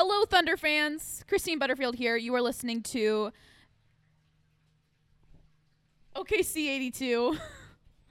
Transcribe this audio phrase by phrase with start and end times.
[0.00, 1.24] Hello, Thunder fans.
[1.26, 2.16] Christine Butterfield here.
[2.16, 3.32] You are listening to
[6.14, 7.36] OKC 82.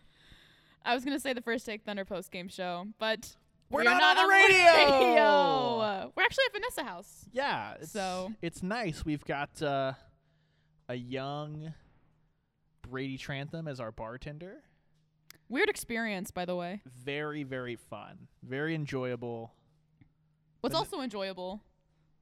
[0.83, 3.33] I was going to say the first take Thunder post game show, but
[3.69, 4.65] We're we are not on the radio!
[4.99, 6.11] radio.
[6.13, 7.25] We're actually at Vanessa House.
[7.31, 7.75] Yeah.
[7.79, 9.05] It's, So- it's nice.
[9.05, 9.93] We've got uh,
[10.89, 11.73] a young
[12.81, 14.57] Brady Trantham as our bartender.
[15.47, 16.81] Weird experience, by the way.
[16.85, 18.27] Very, very fun.
[18.43, 19.53] Very enjoyable.
[20.59, 21.61] What's also enjoyable,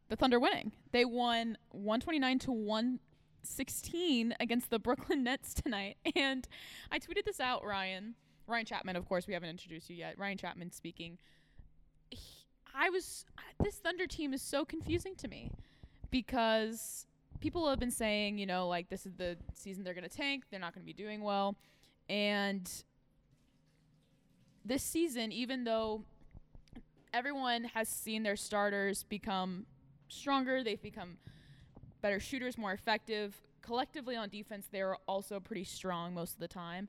[0.09, 0.71] the Thunder winning.
[0.91, 5.97] They won 129 to 116 against the Brooklyn Nets tonight.
[6.15, 6.47] And
[6.91, 8.15] I tweeted this out, Ryan.
[8.47, 10.17] Ryan Chapman, of course, we haven't introduced you yet.
[10.19, 11.17] Ryan Chapman speaking.
[12.11, 13.25] He, I was
[13.63, 15.51] this Thunder team is so confusing to me
[16.11, 17.07] because
[17.39, 20.43] people have been saying, you know, like this is the season they're going to tank,
[20.51, 21.55] they're not going to be doing well.
[22.07, 22.69] And
[24.63, 26.03] this season, even though
[27.13, 29.65] everyone has seen their starters become
[30.07, 30.63] stronger.
[30.63, 31.17] They've become
[32.01, 33.35] better shooters, more effective.
[33.61, 36.87] Collectively on defense, they're also pretty strong most of the time.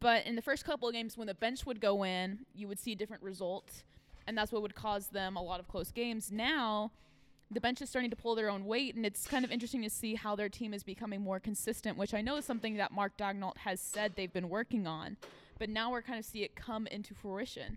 [0.00, 2.78] But in the first couple of games, when the bench would go in, you would
[2.78, 3.84] see different result,
[4.26, 6.32] and that's what would cause them a lot of close games.
[6.32, 6.90] Now,
[7.50, 9.90] the bench is starting to pull their own weight, and it's kind of interesting to
[9.90, 13.16] see how their team is becoming more consistent, which I know is something that Mark
[13.16, 15.18] Daigneault has said they've been working on.
[15.58, 17.76] But now we're kind of see it come into fruition.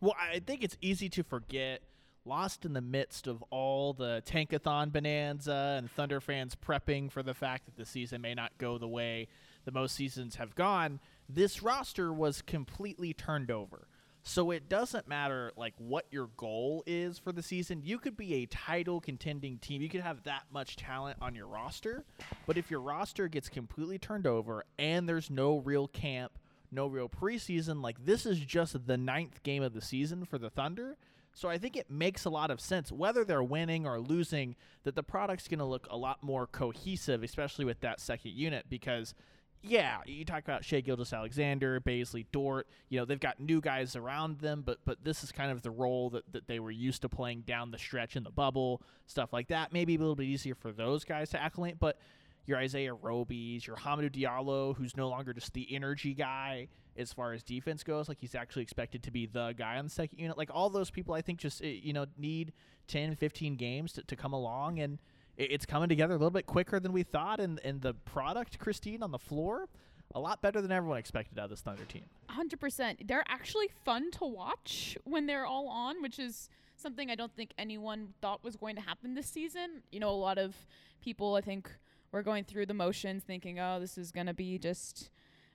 [0.00, 1.82] Well, I think it's easy to forget.
[2.26, 7.34] Lost in the midst of all the tankathon bonanza and Thunder fans prepping for the
[7.34, 9.28] fact that the season may not go the way
[9.64, 13.86] the most seasons have gone, this roster was completely turned over.
[14.24, 17.82] So it doesn't matter like what your goal is for the season.
[17.84, 19.80] You could be a title contending team.
[19.80, 22.04] You could have that much talent on your roster,
[22.44, 26.32] but if your roster gets completely turned over and there's no real camp,
[26.72, 30.50] no real preseason, like this is just the ninth game of the season for the
[30.50, 30.96] Thunder.
[31.36, 34.94] So I think it makes a lot of sense, whether they're winning or losing, that
[34.94, 39.12] the product's going to look a lot more cohesive, especially with that second unit, because
[39.60, 42.68] yeah, you talk about Shea Gildas Alexander, Bazley Dort.
[42.88, 45.70] You know, they've got new guys around them, but but this is kind of the
[45.70, 49.34] role that, that they were used to playing down the stretch in the bubble, stuff
[49.34, 49.74] like that.
[49.74, 51.98] Maybe a little bit easier for those guys to acclimate, but
[52.46, 57.32] your Isaiah Robies, your Hamidou Diallo, who's no longer just the energy guy as far
[57.32, 60.36] as defense goes, like he's actually expected to be the guy on the second unit.
[60.38, 62.52] Like all those people, I think just eh, you know need
[62.88, 64.98] 10, 15 games to, to come along and
[65.36, 69.02] it's coming together a little bit quicker than we thought, and and the product, Christine,
[69.02, 69.68] on the floor,
[70.14, 72.04] a lot better than everyone expected out of this Thunder team.
[72.28, 73.06] Hundred percent.
[73.06, 77.52] They're actually fun to watch when they're all on, which is something I don't think
[77.58, 79.82] anyone thought was going to happen this season.
[79.92, 80.54] You know, a lot of
[81.02, 81.70] people I think
[82.12, 85.10] were going through the motions, thinking, "Oh, this is gonna be just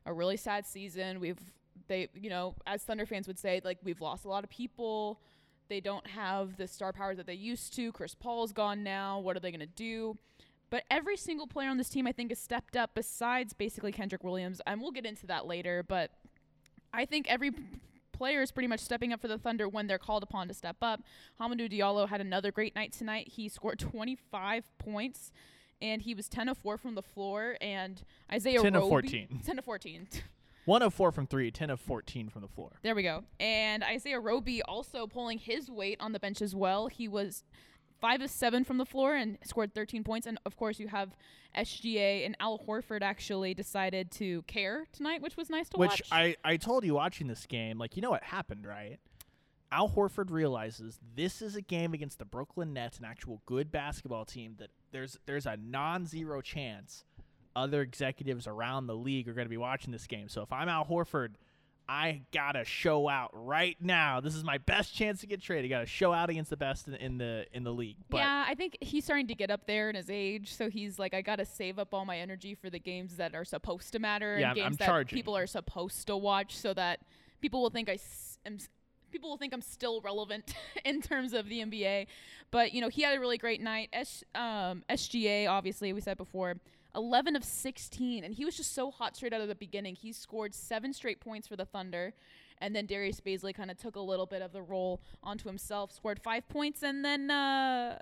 [0.05, 1.39] a really sad season." We've
[1.87, 5.19] they, you know, as Thunder fans would say, like we've lost a lot of people.
[5.67, 7.91] They don't have the star power that they used to.
[7.91, 9.19] Chris Paul's gone now.
[9.19, 10.17] What are they gonna do?
[10.69, 12.91] But every single player on this team, I think, has stepped up.
[12.93, 15.83] Besides basically Kenrich Williams, and we'll get into that later.
[15.83, 16.11] But
[16.93, 17.51] I think every
[18.21, 20.77] player is pretty much stepping up for the Thunder when they're called upon to step
[20.81, 21.01] up.
[21.39, 23.29] Hamidou Diallo had another great night tonight.
[23.29, 25.31] He scored 25 points,
[25.81, 27.57] and he was 10 of 4 from the floor.
[27.61, 29.41] And Isaiah 10 of Roby- 14.
[29.45, 30.07] 10 of 14.
[30.65, 32.73] One of four from three, 10 of 14 from the floor.
[32.83, 33.23] There we go.
[33.39, 36.85] And Isaiah Roby also pulling his weight on the bench as well.
[36.85, 37.43] He was
[37.99, 40.27] five of seven from the floor and scored 13 points.
[40.27, 41.15] And of course, you have
[41.57, 45.99] SGA and Al Horford actually decided to care tonight, which was nice to Which watch.
[46.01, 48.99] Which I, I told you watching this game, like, you know what happened, right?
[49.71, 54.25] Al Horford realizes this is a game against the Brooklyn Nets, an actual good basketball
[54.25, 57.05] team, that there's there's a non zero chance
[57.55, 60.29] other executives around the league are going to be watching this game.
[60.29, 61.31] So if I'm Al Horford,
[61.89, 64.21] I got to show out right now.
[64.21, 65.69] This is my best chance to get traded.
[65.69, 67.97] got to show out against the best in, in the in the league.
[68.09, 70.97] But yeah, I think he's starting to get up there in his age, so he's
[70.99, 73.99] like, I gotta save up all my energy for the games that are supposed to
[73.99, 75.15] matter Yeah, and I'm- games I'm that charging.
[75.17, 76.99] people are supposed to watch, so that
[77.41, 78.57] people will think I s- am.
[79.11, 80.53] People will think I'm still relevant
[80.85, 82.07] in terms of the NBA,
[82.49, 83.89] but you know he had a really great night.
[83.93, 86.55] S, um, SGA, obviously, we said before,
[86.95, 89.95] 11 of 16, and he was just so hot straight out of the beginning.
[89.95, 92.13] He scored seven straight points for the Thunder,
[92.59, 95.91] and then Darius Bazley kind of took a little bit of the role onto himself,
[95.91, 97.99] scored five points, and then uh,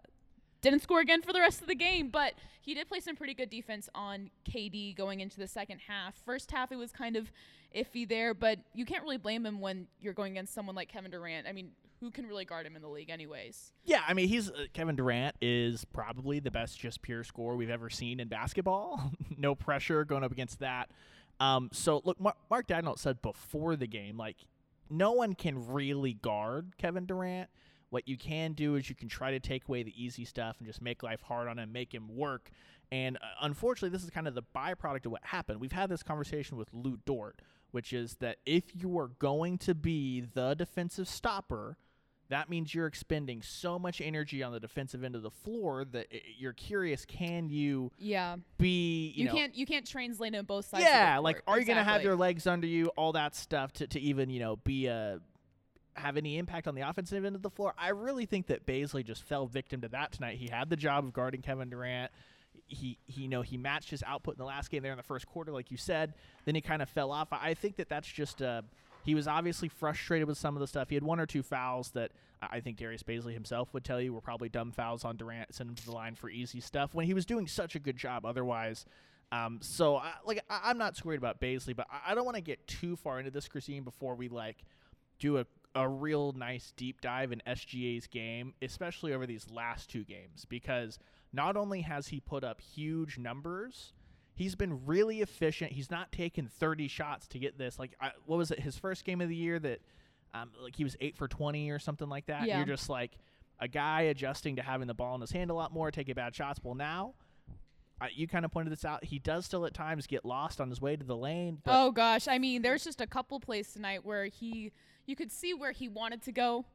[0.61, 2.09] didn't score again for the rest of the game.
[2.09, 6.15] But he did play some pretty good defense on KD going into the second half.
[6.25, 7.31] First half, it was kind of
[7.75, 11.11] iffy there, but you can't really blame him when you're going against someone like Kevin
[11.11, 11.47] Durant.
[11.47, 13.73] I mean, who can really guard him in the league, anyways?
[13.83, 17.69] Yeah, I mean, he's uh, Kevin Durant is probably the best just pure scorer we've
[17.69, 19.11] ever seen in basketball.
[19.37, 20.89] no pressure going up against that.
[21.39, 24.37] Um, so look, Mar- Mark Daigneault said before the game, like
[24.89, 27.49] no one can really guard Kevin Durant.
[27.89, 30.67] What you can do is you can try to take away the easy stuff and
[30.67, 32.51] just make life hard on him, make him work.
[32.91, 35.59] And uh, unfortunately, this is kind of the byproduct of what happened.
[35.59, 37.41] We've had this conversation with Lu Dort,
[37.71, 41.77] which is that if you are going to be the defensive stopper,
[42.29, 46.07] that means you're expending so much energy on the defensive end of the floor that
[46.37, 48.35] you're curious can you Yeah.
[48.59, 50.83] be you, You, know can't you can't translate it on both sides.
[50.83, 53.73] of the yeah like are you gonna have your legs under you all that stuff
[53.73, 55.19] to, to even you know be a
[55.95, 57.73] have any impact on the offensive end of the floor.
[57.77, 60.37] I really think that Bazley just fell victim to that tonight.
[60.37, 62.11] He had the job of guarding kevin durant.
[62.67, 65.03] He, he you know he matched his output in the last game there in the
[65.03, 66.13] first quarter like you said.
[66.45, 67.29] Then he kind of fell off.
[67.31, 68.61] I think that that's just uh
[69.03, 70.89] he was obviously frustrated with some of the stuff.
[70.89, 72.11] He had one or two fouls that
[72.41, 75.69] I think Darius Bazley himself would tell you were probably dumb fouls on Durant, send
[75.69, 78.25] him to the line for easy stuff when he was doing such a good job
[78.25, 78.85] otherwise.
[79.31, 82.35] Um, so I, like I, I'm not worried about Bazley, but I, I don't want
[82.35, 84.57] to get too far into this, Christine, before we like
[85.19, 85.45] do a
[85.75, 90.97] a real nice deep dive in SGA's game, especially over these last two games, because
[91.31, 93.93] not only has he put up huge numbers,
[94.33, 95.73] he's been really efficient.
[95.73, 97.77] He's not taken 30 shots to get this.
[97.77, 98.59] Like, I, what was it?
[98.59, 99.81] His first game of the year that,
[100.33, 102.47] um, like he was eight for 20 or something like that.
[102.47, 102.57] Yeah.
[102.57, 103.17] You're just like
[103.59, 106.35] a guy adjusting to having the ball in his hand a lot more, taking bad
[106.35, 106.59] shots.
[106.63, 107.13] Well, now.
[108.01, 109.03] Uh, you kind of pointed this out.
[109.03, 111.61] He does still at times get lost on his way to the lane.
[111.65, 114.71] Oh gosh, I mean, there's just a couple plays tonight where he,
[115.05, 116.65] you could see where he wanted to go,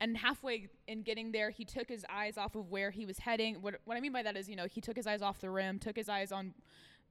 [0.00, 3.62] and halfway in getting there, he took his eyes off of where he was heading.
[3.62, 5.50] What what I mean by that is, you know, he took his eyes off the
[5.50, 6.54] rim, took his eyes on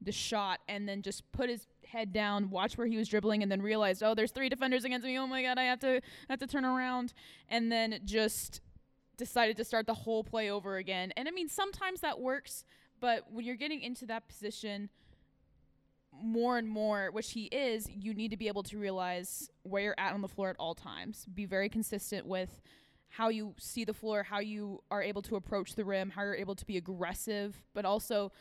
[0.01, 3.51] the shot, and then just put his head down, watch where he was dribbling, and
[3.51, 5.17] then realized, oh, there's three defenders against me.
[5.17, 7.13] Oh my god, I have to I have to turn around,
[7.47, 8.59] and then just
[9.17, 11.13] decided to start the whole play over again.
[11.15, 12.65] And I mean, sometimes that works,
[13.01, 14.89] but when you're getting into that position
[16.13, 19.95] more and more, which he is, you need to be able to realize where you're
[19.97, 21.25] at on the floor at all times.
[21.33, 22.61] Be very consistent with
[23.09, 26.35] how you see the floor, how you are able to approach the rim, how you're
[26.35, 28.31] able to be aggressive, but also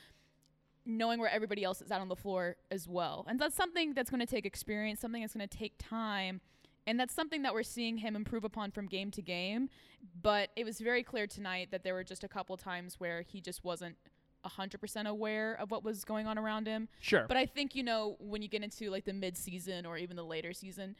[0.86, 3.24] knowing where everybody else is at on the floor as well.
[3.28, 6.40] And that's something that's going to take experience, something that's going to take time.
[6.86, 9.68] And that's something that we're seeing him improve upon from game to game.
[10.22, 13.40] But it was very clear tonight that there were just a couple times where he
[13.40, 13.96] just wasn't
[14.46, 16.88] 100% aware of what was going on around him.
[17.00, 17.24] sure.
[17.28, 20.16] But I think, you know, when you get into like the mid season or even
[20.16, 20.96] the later season,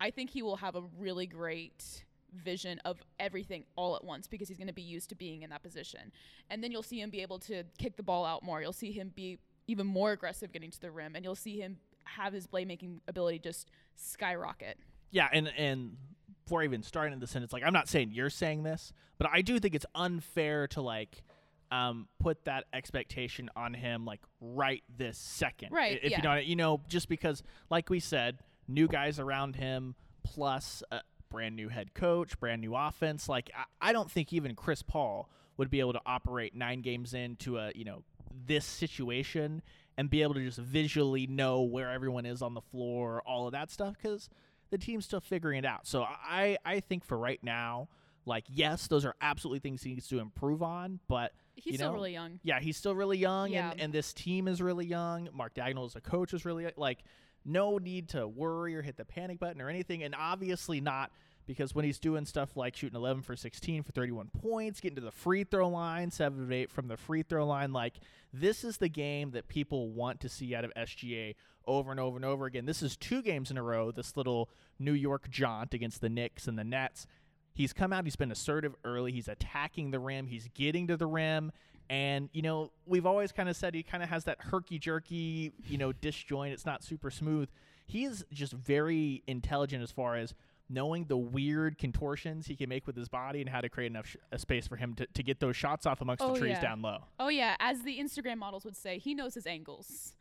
[0.00, 2.04] I think he will have a really great
[2.34, 5.50] vision of everything all at once because he's going to be used to being in
[5.50, 6.12] that position.
[6.50, 8.60] And then you'll see him be able to kick the ball out more.
[8.60, 11.78] You'll see him be even more aggressive getting to the rim and you'll see him
[12.04, 14.78] have his playmaking ability just skyrocket.
[15.10, 15.96] Yeah, and and
[16.44, 19.40] before even starting in the sentence, like I'm not saying you're saying this, but I
[19.42, 21.22] do think it's unfair to like
[21.70, 25.72] um, put that expectation on him like right this second.
[25.72, 26.16] Right, If yeah.
[26.18, 28.38] you know, you know, just because, like we said,
[28.68, 31.00] new guys around him plus a
[31.30, 33.28] brand new head coach, brand new offense.
[33.28, 37.14] Like I, I don't think even Chris Paul would be able to operate nine games
[37.14, 38.02] into a you know
[38.46, 39.62] this situation
[39.96, 43.52] and be able to just visually know where everyone is on the floor, all of
[43.52, 44.28] that stuff, because
[44.70, 45.86] the team's still figuring it out.
[45.86, 47.88] So I I think for right now,
[48.26, 51.92] like yes, those are absolutely things he needs to improve on, but He's you still
[51.92, 52.40] really young.
[52.42, 53.70] yeah, he's still really young, Yeah.
[53.70, 55.28] and, and this team is really young.
[55.32, 56.98] Mark Daigneault as a coach is really like
[57.44, 61.10] no need to worry or hit the panic button or anything, and obviously not
[61.46, 65.02] because when he's doing stuff like shooting 11 for 16 for 31 points, getting to
[65.02, 67.94] the free throw line, seven of eight from the free throw line, like
[68.32, 71.34] this is the game that people want to see out of SGA
[71.66, 72.64] over and over and over again.
[72.66, 73.90] This is two games in a row.
[73.90, 77.06] This little New York jaunt against the Knicks and the Nets.
[77.54, 81.06] He's come out, he's been assertive early, he's attacking the rim, he's getting to the
[81.06, 81.52] rim.
[81.88, 85.52] And, you know, we've always kind of said he kind of has that herky jerky,
[85.68, 86.52] you know, disjoint.
[86.52, 87.48] It's not super smooth.
[87.86, 90.34] He is just very intelligent as far as
[90.70, 94.06] knowing the weird contortions he can make with his body and how to create enough
[94.06, 96.60] sh- space for him to, to get those shots off amongst Oh, the trees yeah.
[96.62, 97.04] down low.
[97.20, 100.14] Oh yeah, as the Instagram models would say, he knows his angles.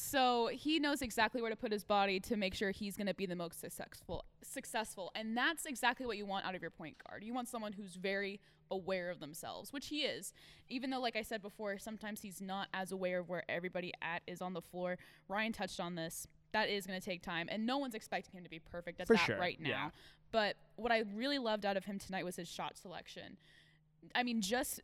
[0.00, 3.14] So he knows exactly where to put his body to make sure he's going to
[3.14, 5.10] be the most successful successful.
[5.16, 7.24] And that's exactly what you want out of your point guard.
[7.24, 8.40] You want someone who's very
[8.70, 10.32] aware of themselves, which he is.
[10.68, 14.22] Even though like I said before, sometimes he's not as aware of where everybody at
[14.28, 14.98] is on the floor.
[15.28, 16.28] Ryan touched on this.
[16.52, 19.08] That is going to take time and no one's expecting him to be perfect at
[19.08, 19.68] For that sure, right now.
[19.68, 19.90] yeah.
[20.30, 23.36] But what I really loved out of him tonight was his shot selection.
[24.14, 24.80] I mean, just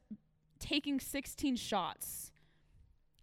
[0.59, 2.33] taking 16 shots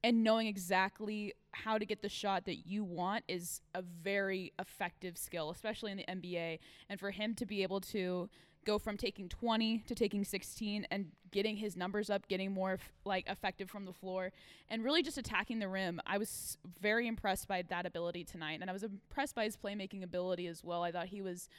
[0.03, 5.17] and knowing exactly how to get the shot that you want is a very effective
[5.17, 6.59] skill, especially in the NBA.
[6.89, 8.29] And for him to be able to
[8.65, 13.27] go from taking 20 to taking 16 and getting his numbers up, getting more like
[13.27, 14.31] effective from the floor,
[14.69, 18.59] and really just attacking the rim, I was very impressed by that ability tonight.
[18.61, 20.83] And I was impressed by his playmaking ability as well.
[20.83, 21.49] I thought he was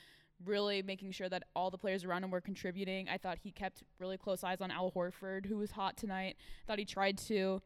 [0.44, 3.08] really making sure that all the players around him were contributing.
[3.08, 6.37] I thought he kept really close eyes on Al Horford, who was hot tonight.
[6.38, 7.62] I thought he tried to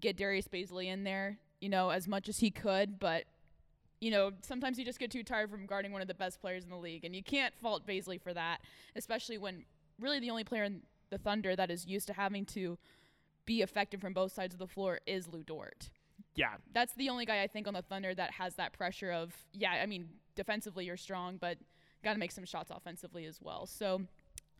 [0.00, 3.24] get Darius Bazley in there, you know, as much as he could, but
[4.00, 6.64] you know, sometimes you just get too tired from guarding one of the best players
[6.64, 8.58] in the league, and you can't fault Bazley for that,
[8.94, 9.64] especially when
[9.98, 12.76] really the only player in the Thunder that is used to having to
[13.46, 15.90] be effective from both sides of the floor is Lu Dort.
[16.34, 19.32] Yeah, That's the only guy I think on the Thunder that has that pressure of,
[19.54, 21.56] yeah, I mean, defensively you're strong, but
[22.04, 23.64] got to make some shots offensively as well.
[23.64, 24.02] So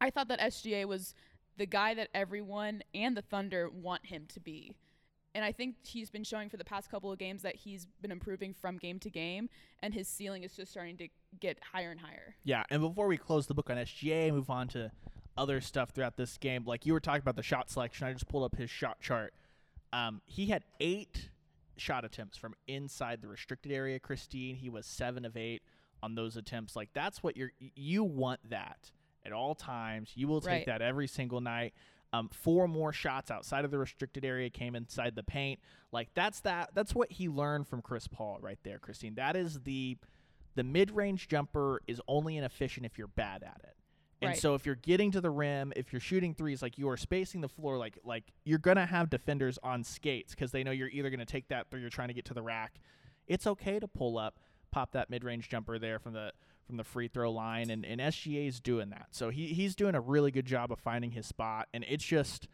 [0.00, 1.14] I thought that SGA was
[1.58, 4.74] the guy that everyone and the Thunder want him to be.
[5.36, 8.10] And I think he's been showing for the past couple of games that he's been
[8.10, 9.50] improving from game to game,
[9.82, 11.08] and his ceiling is just starting to
[11.40, 12.34] get higher and higher.
[12.42, 14.90] Yeah, and before we close the book on SGA, move on to
[15.36, 16.64] other stuff throughout this game.
[16.64, 19.34] Like you were talking about the shot selection, I just pulled up his shot chart.
[19.92, 21.28] Um, he had eight
[21.76, 23.98] shot attempts from inside the restricted area.
[23.98, 25.60] Christine, he was seven of eight
[26.02, 26.74] on those attempts.
[26.74, 28.90] Like that's what you're you want that
[29.26, 30.12] at all times.
[30.14, 30.66] You will take Right.
[30.66, 31.74] that every single night.
[32.12, 35.60] Um, four more shots outside of the restricted area came inside the paint.
[35.92, 36.70] Like that's that.
[36.74, 39.16] That's what he learned from Chris Paul right there, Christine.
[39.16, 39.98] That is the
[40.54, 43.76] the mid-range jumper is only inefficient if you're bad at it.
[44.22, 44.38] And Right.
[44.38, 47.42] so if you're getting to the rim, if you're shooting threes, like you are spacing
[47.42, 51.10] the floor, like like you're gonna have defenders on skates because they know you're either
[51.10, 52.80] gonna take that or you're trying to get to the rack.
[53.26, 54.38] It's okay to pull up,
[54.70, 56.32] pop that mid-range jumper there from the
[56.66, 59.08] from the free throw line, and, and SGA is doing that.
[59.12, 62.48] So he he's doing a really good job of finding his spot, and it's just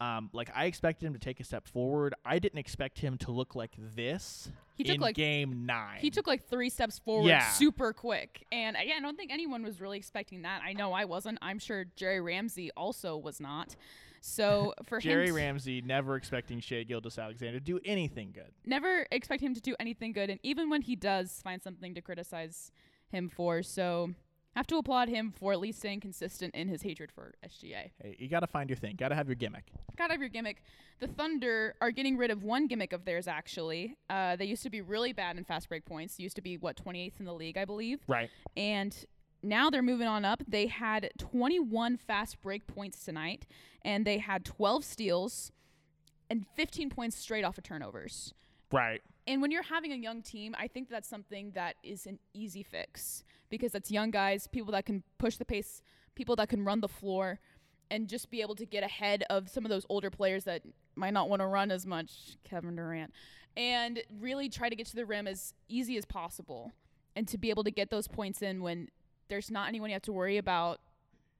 [0.00, 2.14] um, like I expected him to take a step forward.
[2.24, 5.98] I didn't expect him to look like this He took in like game nine.
[5.98, 7.48] He took like three steps forward Yeah.
[7.50, 8.46] super quick.
[8.52, 10.60] And again, I don't think anyone was really expecting that.
[10.64, 11.38] I know I wasn't.
[11.42, 13.74] I'm sure Jerry Ramsey also was not.
[14.20, 18.52] So for Jerry Ramsey never expecting Shai Gilgeous-Alexander to do anything good.
[18.64, 20.30] never expect him to do anything good.
[20.30, 22.70] And even when he does, find something to criticize
[23.10, 23.62] him for.
[23.62, 24.10] So
[24.56, 27.90] have to applaud him for at least staying consistent in his hatred for SGA.
[28.02, 28.96] Hey, you got to find your thing.
[28.96, 29.66] Got to have your gimmick.
[29.96, 30.62] Gotta have your gimmick.
[31.00, 33.96] The Thunder are getting rid of one gimmick of theirs, actually.
[34.10, 36.18] Uh, they used to be really bad in fast break points.
[36.18, 38.00] Used to be, what, 28th in the league, I believe.
[38.08, 38.30] Right.
[38.56, 39.04] and
[39.40, 40.42] now they're moving on up.
[40.48, 43.46] They had 21 fast break points tonight,
[43.82, 45.52] and they had 12 steals
[46.28, 48.34] and 15 points straight off of turnovers.
[48.72, 49.00] Right.
[49.28, 52.62] And when you're having a young team, I think that's something that is an easy
[52.62, 55.82] fix because that's young guys, people that can push the pace,
[56.14, 57.38] people that can run the floor,
[57.90, 60.62] and just be able to get ahead of some of those older players that
[60.96, 63.12] might not want to run as much, Kevin Durant,
[63.54, 66.72] and really try to get to the rim as easy as possible
[67.14, 68.88] and to be able to get those points in when
[69.28, 70.80] there's not anyone you have to worry about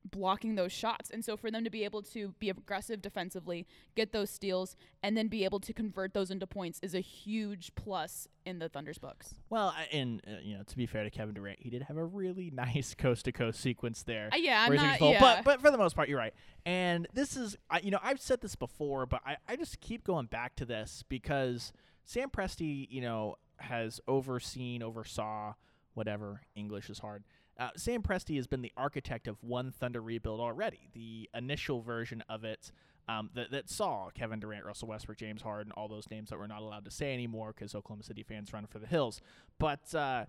[0.05, 1.11] blocking those shots.
[1.11, 5.17] And so for them to be able to be aggressive defensively, get those steals, and
[5.17, 8.99] then be able to convert those into points is a huge plus in the Thunder's
[8.99, 9.35] books.
[9.51, 12.05] Well, and uh, you know, to be fair to Kevin Durant, he did have a
[12.05, 14.31] really nice coast to coast sequence there.
[14.33, 15.13] Uh, yeah, I'm where he's in not.
[15.13, 15.21] Yeah.
[15.21, 16.35] But but for the most part, you're right.
[16.65, 20.05] And this is, I, you know, I've said this before, but I, I just keep
[20.05, 21.73] going back to this because
[22.05, 25.55] Sam Presti, you know, has overseen, oversaw,
[25.95, 27.25] whatever English is hard.
[27.59, 30.89] Uh, Sam Presti has been the architect of one Thunder rebuild already.
[30.95, 32.71] The initial version of it
[33.09, 36.47] um, that, that saw Kevin Durant, Russell Westbrook, James Harden, all those names that we're
[36.47, 39.21] not allowed to say anymore because Oklahoma City fans run for the hills.
[39.59, 40.27] But uh,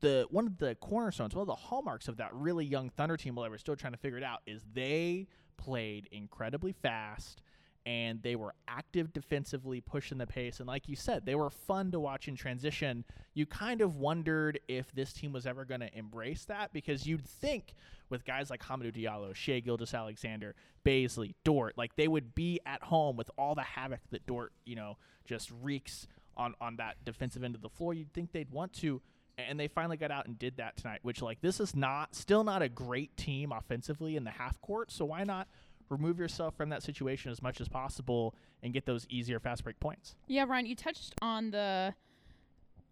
[0.00, 3.34] the one of the cornerstones, one of the hallmarks of that really young Thunder team,
[3.34, 7.42] while they were still trying to figure it out, is they played incredibly fast
[7.86, 10.58] and they were active defensively, pushing the pace.
[10.58, 13.04] And like you said, they were fun to watch in transition.
[13.32, 17.24] You kind of wondered if this team was ever going to embrace that because you'd
[17.24, 17.74] think
[18.10, 22.82] with guys like Hamidou Diallo, Shea Gildas Alexander, Bazley, Dort, like they would be at
[22.82, 27.44] home with all the havoc that Dort, you know, just wreaks on on that defensive
[27.44, 27.94] end of the floor.
[27.94, 29.00] You'd think they'd want to
[29.38, 32.42] and they finally got out and did that tonight which like this is not still
[32.42, 35.46] not a great team offensively in the half court so why not
[35.88, 39.78] remove yourself from that situation as much as possible and get those easier fast break
[39.80, 41.94] points Yeah, Ryan, you touched on the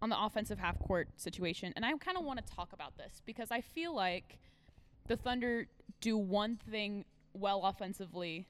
[0.05, 3.23] on the offensive half court situation, and I kind of want to talk about this
[3.25, 4.39] because I feel like
[5.09, 5.67] the Thunder
[6.03, 8.47] do one thing well offensively.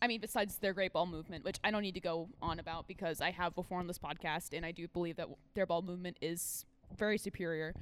[0.00, 2.88] I mean, besides their great ball movement, which I don't need to go on about
[2.88, 6.16] because I have before on this podcast, and I do believe that their ball movement
[6.20, 6.66] is
[6.98, 7.72] very superior.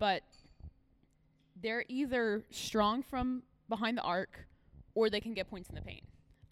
[0.00, 0.24] But
[1.60, 4.46] they're either strong from behind the arc
[4.98, 6.02] or they can get points in the paint.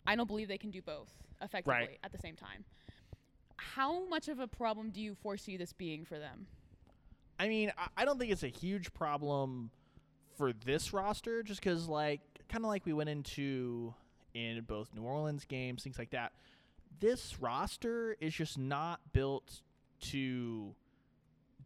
[0.07, 1.11] I don't believe they can do both
[1.43, 2.65] effectively at the same time.
[3.57, 6.47] How much of a problem do you foresee this being for them?
[7.39, 9.71] i mean i, I don't think it's a huge problem
[10.37, 13.95] for this roster just because like kind of like we went into
[14.35, 16.33] in both new orleans games things like that
[17.01, 19.61] this roster is just not built
[20.01, 20.75] to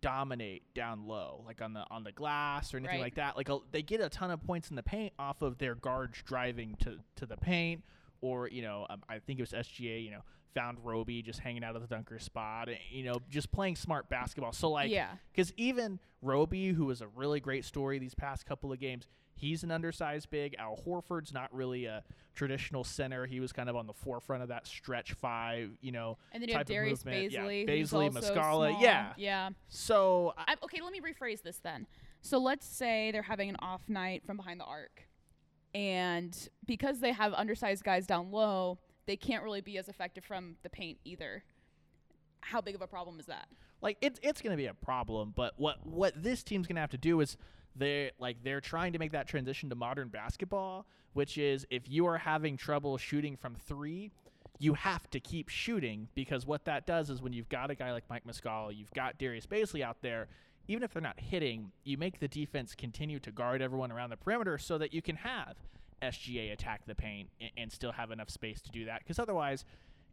[0.00, 3.02] dominate down low, like on the on the glass or anything Right.
[3.04, 3.36] like that.
[3.36, 6.22] Like a, they get a ton of points in the paint off of their guards
[6.24, 7.82] driving to to the paint,
[8.20, 10.02] or you know, um, I think it was SGA.
[10.04, 10.22] You know,
[10.54, 12.68] found Roby just hanging out of the dunker spot.
[12.68, 14.52] and, You know, just playing smart basketball.
[14.52, 15.10] So like, yeah.
[15.32, 19.06] because even Roby, who was a really great story these past couple of games,
[19.40, 20.54] he's an undersized big.
[20.58, 22.04] Al Horford's not really a
[22.34, 23.26] traditional center.
[23.26, 26.18] He was kind of on the forefront of that stretch five, you know.
[26.32, 27.32] And then you have type of Darius movement.
[27.32, 28.82] Yeah, Bazley, Muscala, small.
[28.82, 29.12] yeah.
[29.16, 29.50] Yeah.
[29.68, 31.86] So I, I, okay, let me rephrase this then.
[32.20, 35.08] So let's say they're having an off night from behind the arc,
[35.74, 40.56] and because they have undersized guys down low, they can't really be as effective from
[40.62, 41.42] the paint either.
[42.42, 43.48] How big of a problem is that?
[43.82, 46.80] like it's it's going to be a problem, but what what this team's going to
[46.80, 47.36] have to do is
[47.80, 52.06] they like they're trying to make that transition to modern basketball, which is if you
[52.06, 54.12] are having trouble shooting from 3,
[54.58, 57.92] you have to keep shooting because what that does is when you've got a guy
[57.92, 60.28] like Mike Muscala, you've got Darius Bazley out there,
[60.68, 64.16] even if they're not hitting, you make the defense continue to guard everyone around the
[64.16, 65.56] perimeter so that you can have
[66.02, 69.64] SGA attack the paint and, and still have enough space to do that because otherwise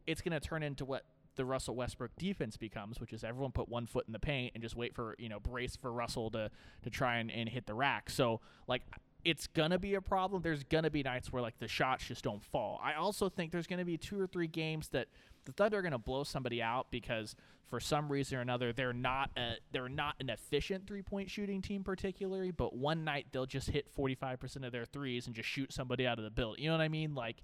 [0.06, 1.04] it's going to turn into what
[1.38, 4.62] the Russell Westbrook defense becomes, which is everyone put one foot in the paint and
[4.62, 6.52] just wait for you know brace for Russell to
[6.84, 8.10] to try and, and hit the rack.
[8.10, 8.82] So like
[9.24, 10.42] it's gonna be a problem.
[10.42, 12.80] There's gonna be nights where like the shots just don't fall.
[12.84, 15.08] I also think there's gonna be two or three games that
[15.46, 17.36] the Thunder are gonna blow somebody out because
[17.70, 21.62] for some reason or another they're not a, they're not an efficient three point shooting
[21.62, 22.52] team particularly.
[22.52, 26.18] But one night they'll just hit 45% of their threes and just shoot somebody out
[26.18, 26.64] of the building.
[26.64, 27.14] You know what I mean?
[27.14, 27.38] Like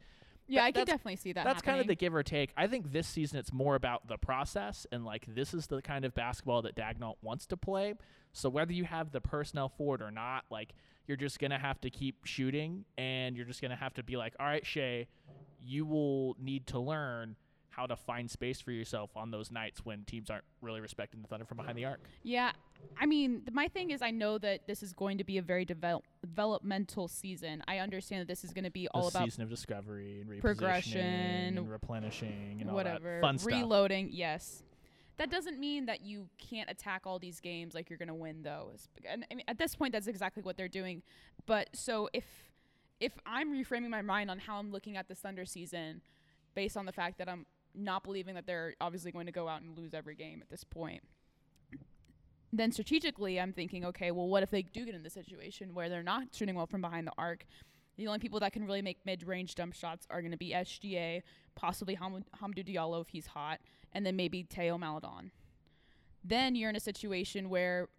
[0.48, 1.46] Yeah, I can definitely see that.
[1.46, 2.52] that's kind of the give or take.
[2.58, 6.06] I think this season it's more about the process and like this is the kind
[6.06, 7.96] of basketball that Daigneault wants to play.
[8.34, 10.74] So whether you have the personnel for it or not, like
[11.08, 14.34] you're just gonna have to keep shooting and you're just gonna have to be like,
[14.40, 15.08] all right, Shai,
[15.62, 17.36] you will need to learn
[17.75, 21.27] how to find space for yourself on those nights when teams aren't really respecting the
[21.27, 22.01] Thunder from behind the arc.
[22.22, 22.51] Yeah,
[22.98, 25.42] I mean, th- my thing is, I know that this is going to be a
[25.42, 27.63] very develop- developmental season.
[27.68, 30.42] I understand that this is going to be all the about season of discovery and
[30.42, 33.51] progression, and replenishing and all whatever that fun stuff.
[33.51, 34.10] reloading.
[34.12, 34.63] Yes,
[35.17, 38.43] that doesn't mean that you can't attack all these games like you're going to win
[38.43, 38.88] those.
[39.10, 41.02] And I mean, at this point, that's exactly what they're doing.
[41.45, 42.26] But so if
[43.00, 46.02] if I'm reframing my mind on how I'm looking at this Thunder season,
[46.56, 47.45] based on the fact that I'm
[47.76, 50.64] not believing that they're obviously going to go out and lose every game at this
[50.64, 51.02] point.
[52.52, 55.90] Then strategically, I'm thinking, okay, well, what if they do get in the situation where
[55.90, 57.46] they're not shooting well from behind the arc?
[57.98, 61.24] The only people that can really make mid-range jump shots are going to be SGA,
[61.56, 63.60] possibly Ham- Hamidou Diallo if he's hot,
[63.92, 65.32] and then maybe Théo Maledon.
[66.24, 67.90] Then you're in a situation where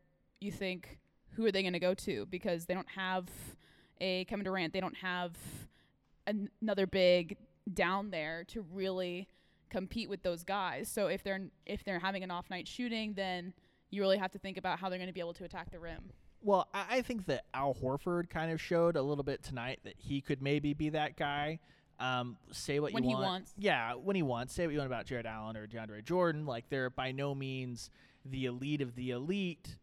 [0.41, 0.99] you think,
[1.31, 2.27] who are they going to go to?
[2.27, 3.27] Because they don't have
[4.01, 5.33] a Kevin Durant, they don't have
[6.27, 7.37] an- another big
[7.73, 9.29] down there to really
[9.71, 10.89] compete with those guys.
[10.89, 13.53] So if they're if they're having an off night shooting, then
[13.91, 15.79] you really have to think about how they're going to be able to attack the
[15.79, 16.11] rim.
[16.43, 19.95] Well, I, I think that Al Horford kind of showed a little bit tonight that
[19.99, 21.59] he could maybe be that guy.
[22.01, 23.25] Um, say what When you he want.
[23.27, 23.55] wants.
[23.57, 24.53] Yeah, when he wants.
[24.53, 26.45] Say what you want about Jarrett Allen or DeAndre Jordan.
[26.45, 27.89] Like they're by no means
[28.25, 29.77] the elite of the elite,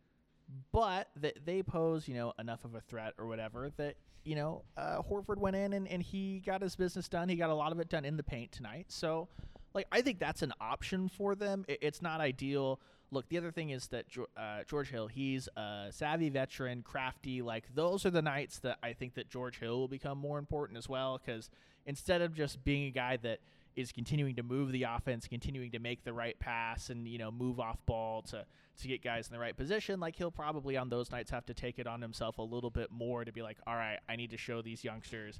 [0.71, 4.63] but that they pose, you know, enough of a threat or whatever that you know
[4.77, 7.29] uh, Horford went in and, and he got his business done.
[7.29, 8.85] He got a lot of it done in the paint tonight.
[8.89, 9.29] So,
[9.73, 11.65] like, I think that's an option for them.
[11.67, 12.79] It, it's not ideal.
[13.11, 14.05] Look, the other thing is that
[14.37, 17.41] uh, George Hill, he's a savvy veteran, crafty.
[17.41, 20.77] Like those are the nights that I think that George Hill will become more important
[20.77, 21.19] as well.
[21.23, 21.49] Because
[21.85, 23.39] instead of just being a guy that
[23.75, 27.31] is continuing to move the offense, continuing to make the right pass, and you know
[27.31, 28.45] move off ball to
[28.81, 31.53] to get guys in the right position, like he'll probably on those nights have to
[31.53, 34.31] take it on himself a little bit more to be like, all right, I need
[34.31, 35.39] to show these youngsters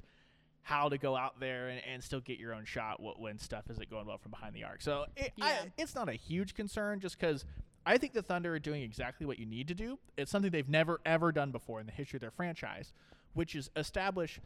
[0.62, 3.90] how to go out there and, and still get your own shot when stuff isn't
[3.90, 4.80] going well from behind the arc.
[4.80, 7.44] So it, I, it's not a huge concern just because
[7.84, 9.98] I think the Thunder are doing exactly what you need to do.
[10.16, 12.92] It's something they've never, ever done before in the history of their franchise,
[13.34, 14.40] which is establish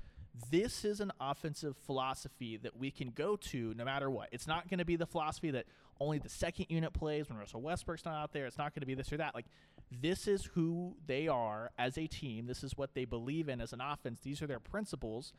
[0.50, 4.28] this is an offensive philosophy that we can go to no matter what.
[4.32, 5.66] It's not going to be the philosophy that
[5.98, 8.46] only the second unit plays when Russell Westbrook's not out there.
[8.46, 9.34] It's not going to be this or that.
[9.34, 9.46] Like,
[9.90, 12.46] this is who they are as a team.
[12.46, 14.20] This is what they believe in as an offense.
[14.22, 15.32] These are their principles.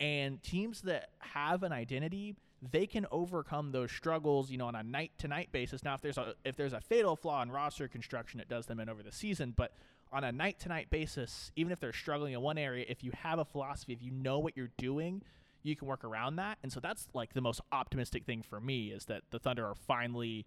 [0.00, 2.34] And teams that have an identity,
[2.70, 5.84] they can overcome those struggles, you know, on a night to night basis.
[5.84, 8.80] Now, if there's a if there's a fatal flaw in roster construction, it does them
[8.80, 9.52] in over the season.
[9.56, 9.72] But
[10.12, 13.12] on a night to night basis, even if they're struggling in one area, if you
[13.22, 15.22] have a philosophy, if you know what you're doing,
[15.62, 16.58] you can work around that.
[16.62, 19.74] And so that's like the most optimistic thing for me is that the Thunder are
[19.74, 20.46] finally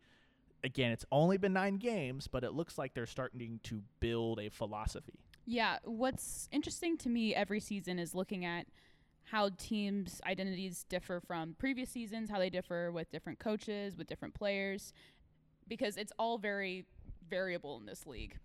[0.63, 4.49] again, it's only been 9 games, but it looks like they're starting to build a
[4.49, 5.19] philosophy.
[5.45, 8.67] Yeah, what's interesting to me every season is looking at
[9.31, 14.33] how teams' identities differ from previous seasons, how they differ with different coaches, with different
[14.33, 14.93] players,
[15.67, 16.85] because it's all very
[17.29, 18.37] variable in this league.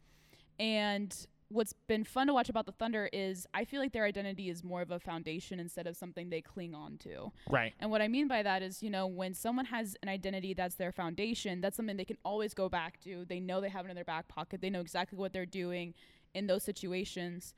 [0.58, 1.14] And
[1.48, 4.64] what's been fun to watch about the Thunder is I feel like their identity is
[4.64, 7.30] more of a foundation instead of something they cling on to.
[7.48, 7.74] Right.
[7.78, 10.74] And what I mean by that is, you know, when someone has an identity that's
[10.74, 13.24] their foundation, that's something they can always go back to.
[13.24, 14.60] They know they have it in their back pocket.
[14.60, 15.94] They know exactly what they're doing
[16.34, 17.54] in those situations.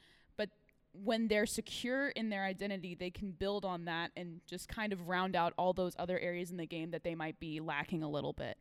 [1.03, 5.09] When they're secure in their identity, they can build on that and just kind of
[5.09, 8.09] round out all those other areas in the game that they might be lacking a
[8.09, 8.57] little bit.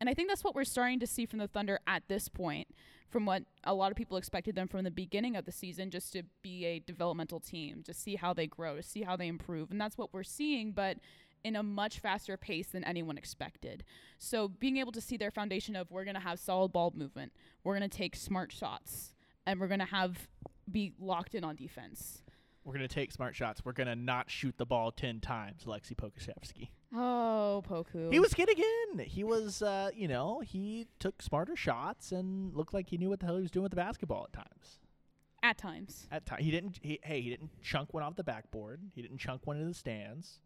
[0.00, 2.68] And I think that's what we're starting to see from the Thunder at this point,
[3.08, 6.12] from what a lot of people expected them from the beginning of the season, just
[6.12, 9.70] to be a developmental team, to see how they grow, to see how they improve.
[9.70, 10.98] And that's what we're seeing, but
[11.44, 13.84] in a much faster pace than anyone expected.
[14.18, 17.32] So being able to see their foundation of we're going to have solid ball movement,
[17.64, 19.12] we're going to take smart shots,
[19.46, 20.28] and we're going to have
[20.70, 22.22] be locked in on defense.
[22.64, 23.64] We're gonna take smart shots.
[23.64, 26.68] We're gonna not shoot the ball ten times, Aleksej Pokusevski.
[26.94, 28.12] Oh, Poku.
[28.12, 29.04] He was good again.
[29.04, 33.18] He was, uh, you know, he took smarter shots and looked like he knew what
[33.18, 34.78] the hell he was doing with the basketball at times.
[35.42, 36.06] at times.
[36.12, 36.78] At time, he didn't.
[36.82, 38.80] He, hey, he didn't chunk one off the backboard.
[38.94, 40.38] He didn't chunk one into the stands.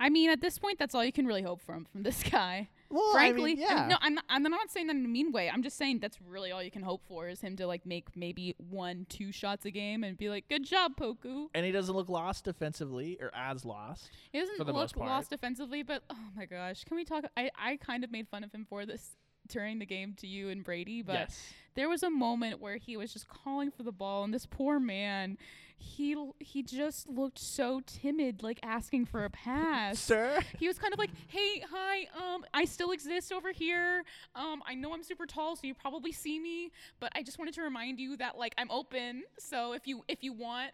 [0.00, 2.68] I mean, at this point, that's all you can really hope from from this guy.
[2.88, 3.86] Well, Frankly, I mean, I'm- yeah.
[3.86, 5.48] no, I'm not, I'm not saying that in a mean way.
[5.48, 8.08] I'm just saying that's really all you can hope for is him to like make
[8.16, 11.94] maybe one, two shots a game and be like, "Good job, Poku." and he doesn't
[11.94, 14.10] look lost defensively or as lost.
[14.32, 17.24] He doesn't look lost defensively, but oh my gosh, can we talk?
[17.36, 19.10] I I kind of made fun of him for this
[19.48, 21.52] during the game to you and Brady, but yes.
[21.74, 24.80] there was a moment where he was just calling for the ball and this poor
[24.80, 25.36] man
[25.80, 29.98] he he just looked so timid like asking for a pass.
[29.98, 30.40] Sir.
[30.58, 34.04] he was kind of like hey hi um i still exist over here.
[34.34, 37.54] Um i know i'm super tall so you probably see me but i just wanted
[37.54, 39.22] to remind you that like i'm open.
[39.38, 40.72] So if you if you want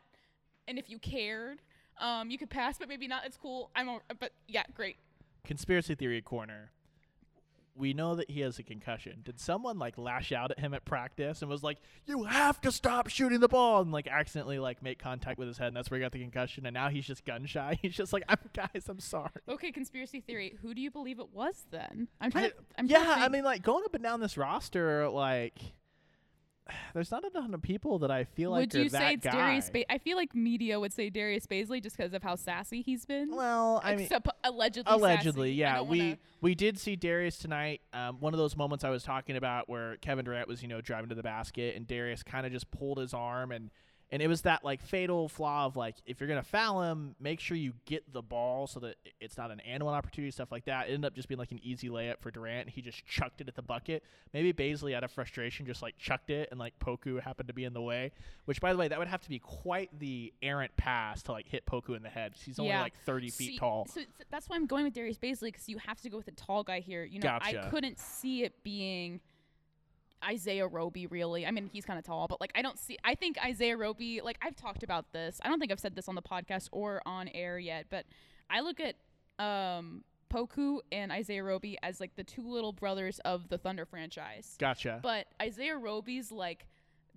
[0.68, 1.62] and if you cared
[2.00, 3.24] um you could pass but maybe not.
[3.24, 3.70] It's cool.
[3.76, 4.96] I'm o- but yeah great.
[5.44, 6.72] Conspiracy theory corner.
[7.76, 9.20] We know that he has a concussion.
[9.24, 12.72] Did someone like lash out at him at practice and was like, "You have to
[12.72, 15.90] stop shooting the ball," and like accidentally like make contact with his head, and that's
[15.90, 16.66] where he got the concussion.
[16.66, 17.78] And now he's just gun shy.
[17.82, 21.28] He's just like, "I'm guys, I'm sorry." okay conspiracy theory who do you believe it
[21.32, 23.94] was then i'm trying I- to, I'm trying to yeah, I mean, like going up
[23.94, 25.54] and down this roster, like
[26.94, 29.30] there's not a ton of people that I feel like would you say it's guy.
[29.32, 29.70] Darius?
[29.70, 33.04] Ba- I feel like media would say Darius Bazley just because of how sassy he's
[33.06, 33.34] been.
[33.34, 34.08] well, I mean,
[34.44, 34.92] allegedly.
[34.92, 35.54] allegedly, sassy.
[35.56, 35.82] Yeah.
[35.82, 37.80] We wanna- we did see Darius tonight.
[37.92, 40.80] Um, one of those moments I was talking about where Kevin Durant was, you know,
[40.80, 43.70] driving to the basket, and Darius kind of just pulled his arm, and
[44.12, 47.40] and it was that like fatal flaw of like if you're gonna foul him, make
[47.40, 50.64] sure you get the ball so that it's not an and one opportunity, stuff like
[50.66, 50.88] that.
[50.88, 52.66] It ended up just being like an easy layup for Durant.
[52.66, 54.04] and He just chucked it at the bucket.
[54.32, 57.64] Maybe Bazley out of frustration just like chucked it, and like Poku happened to be
[57.64, 58.12] in the way.
[58.44, 61.48] Which, by the way, that would have to be quite the errant pass to like
[61.48, 62.34] hit Poku in the head.
[62.36, 62.82] He's only Yeah.
[62.82, 63.86] like 30 feet See, tall.
[63.90, 66.32] So that's why I'm going with Darius Bazley because you have to go with a
[66.32, 67.02] tall guy here.
[67.04, 69.20] You know, I couldn't see it being
[70.24, 71.46] Isaiah Roby really.
[71.46, 72.98] I mean, he's kind of tall, but like I don't see.
[73.04, 74.20] I think Isaiah Roby.
[74.22, 75.40] Like I've talked about this.
[75.42, 78.06] I don't think I've said this on the podcast or on air yet, but
[78.50, 78.96] I look at
[79.44, 84.56] um Poku and Isaiah Roby as like the two little brothers of the Thunder franchise.
[84.58, 84.98] Gotcha.
[85.02, 86.66] But Isaiah Roby's like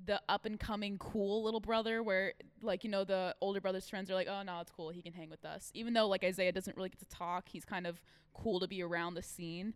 [0.06, 4.10] the up and coming cool little brother where like you know the older brother's friends
[4.10, 6.52] are like oh no it's cool he can hang with us even though like Isaiah
[6.54, 8.02] doesn't really get to talk he's kind of
[8.34, 9.74] cool to be around the scene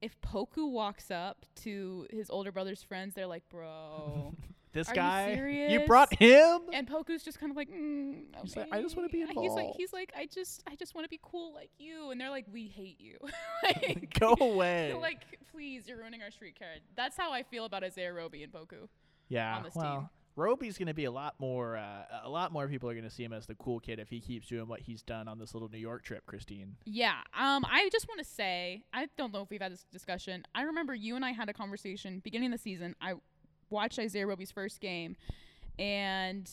[0.00, 4.34] if Poku walks up to his older brother's friends they're like bro
[4.72, 5.86] this Are you guy, serious?
[5.86, 6.60] brought him.
[6.72, 9.52] and Poku's just kind of like mm, He's like, "I just wanna be okay." he's
[9.52, 12.30] like he's like I just I just want to be cool like you and they're
[12.30, 13.16] like we hate you
[13.62, 14.94] like, Go away.
[15.00, 18.52] like please you're ruining our street cred that's how I feel about Isaiah Roby and
[18.52, 18.88] Poku
[19.28, 19.56] yeah.
[19.56, 20.08] on this well, team.
[20.38, 21.76] Roby's going to be a lot more.
[21.76, 24.08] Uh, a lot more people are going to see him as the cool kid if
[24.08, 26.76] he keeps doing what he's done on this little New York trip, Christine.
[26.84, 27.16] Yeah.
[27.38, 30.44] Um, I just want to say, I don't know if we've had this discussion.
[30.54, 32.94] I remember you and I had a conversation beginning of the season.
[33.00, 33.14] I
[33.68, 35.16] watched Isaiah Roby's first game,
[35.78, 36.48] and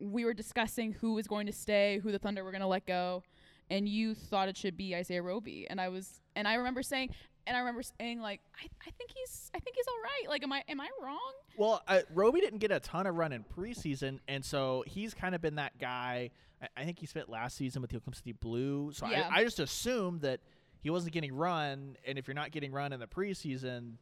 [0.00, 2.86] we were discussing who was going to stay, who the Thunder were going to let
[2.86, 3.22] go,
[3.68, 7.10] and you thought it should be Isaiah Roby, and I was, and I remember saying,
[7.46, 10.28] and I remember saying like, I, I think he's, I think he's all right.
[10.30, 11.32] Like, am I, am I wrong?
[11.56, 15.34] Well, uh, Roby didn't get a ton of run in preseason, and so he's kind
[15.34, 16.30] of been that guy.
[16.62, 19.28] I, I think he spent last season with the Oklahoma City Blue, so Yeah.
[19.32, 20.40] I, I just assumed that
[20.80, 23.94] he wasn't getting run, and if you're not getting run in the preseason,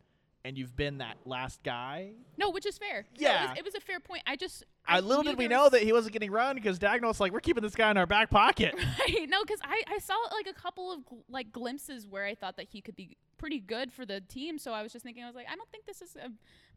[0.47, 3.07] and you've been that last guy, No, which is fair.
[3.13, 3.49] No, it, Yeah.
[3.51, 4.23] was, it was a fair point.
[4.27, 7.33] I just, I little did we know that he wasn't getting run because Daigneault's like,
[7.33, 8.75] we're keeping this guy in our back pocket.
[8.99, 9.27] Right.
[9.27, 10.99] No, because I, I saw like a couple of
[11.31, 14.59] like glimpses where I thought that he could be pretty good for the team.
[14.59, 16.31] So I was just thinking, I was like, I don't think this is a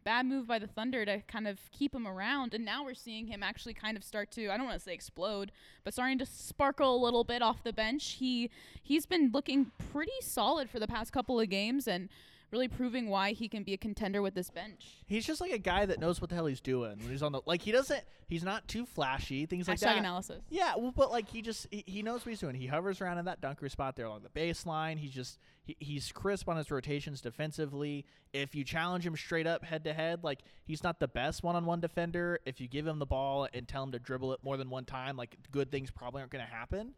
[0.03, 2.53] bad move by the Thunder to kind of keep him around.
[2.53, 4.93] And now we're seeing him actually kind of start to I don't want to say
[4.93, 5.51] explode,
[5.83, 8.17] but starting to sparkle a little bit off the bench.
[8.19, 8.49] He
[8.81, 12.09] he's been looking pretty solid for the past couple of games and.
[12.51, 14.85] Really proving why he can be a contender with this bench.
[15.05, 17.31] He's just like a guy that knows what the hell he's doing when he's on
[17.33, 17.61] the like.
[17.61, 18.01] He doesn't.
[18.27, 19.45] He's not too flashy.
[19.45, 19.97] Things like Hashtag that.
[19.97, 20.41] analysis.
[20.49, 22.55] Yeah, well, but like he just he, he knows what he's doing.
[22.55, 24.97] He hovers around in that dunker spot there along the baseline.
[24.97, 28.05] He's just he, he's crisp on his rotations defensively.
[28.33, 31.79] If you challenge him straight up head to head, like he's not the best one-on-one
[31.81, 32.39] defender.
[32.45, 34.85] If you give him the ball and tell him to dribble it more than one
[34.85, 36.93] time, like good things probably aren't going to happen.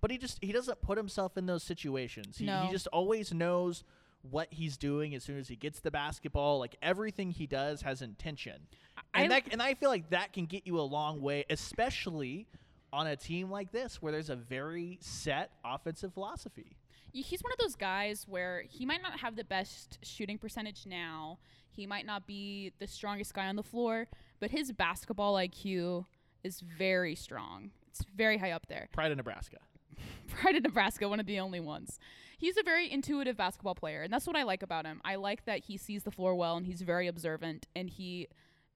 [0.00, 2.36] But he just he doesn't put himself in those situations.
[2.38, 2.62] He, No.
[2.66, 3.84] he just always knows
[4.30, 6.58] what he's doing as soon as he gets the basketball.
[6.58, 8.66] Like everything he does has intention.
[9.12, 12.46] And I- that and I feel like that can get you a long way, especially
[12.92, 16.76] on a team like this where there's a very set offensive philosophy.
[17.12, 21.38] He's one of those guys where he might not have the best shooting percentage now.
[21.70, 24.08] He might not be the strongest guy on the floor,
[24.40, 26.06] but his basketball IQ
[26.42, 27.70] is very strong.
[27.88, 28.88] It's very high up there.
[28.92, 29.58] Pride of Nebraska.
[30.28, 31.98] Pride of Nebraska, one of the only ones.
[32.44, 35.00] He's a very intuitive basketball player, and that's what I like about him.
[35.02, 38.28] I like that he sees the floor well and he's very observant and he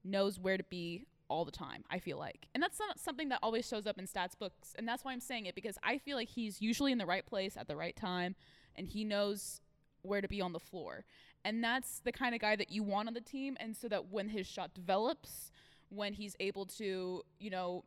[0.03, 2.47] knows where to be all the time, I feel like.
[2.55, 5.19] And that's not something that always shows up in stats books, and that's why I'm
[5.19, 7.95] saying it because I feel like he's usually in the right place at the right
[7.95, 8.33] time
[8.75, 9.61] and he knows
[10.01, 11.05] where to be on the floor.
[11.45, 14.09] And that's the kind of guy that you want on the team and so that
[14.09, 15.51] when his shot develops,
[15.89, 17.83] when he's able to, you know,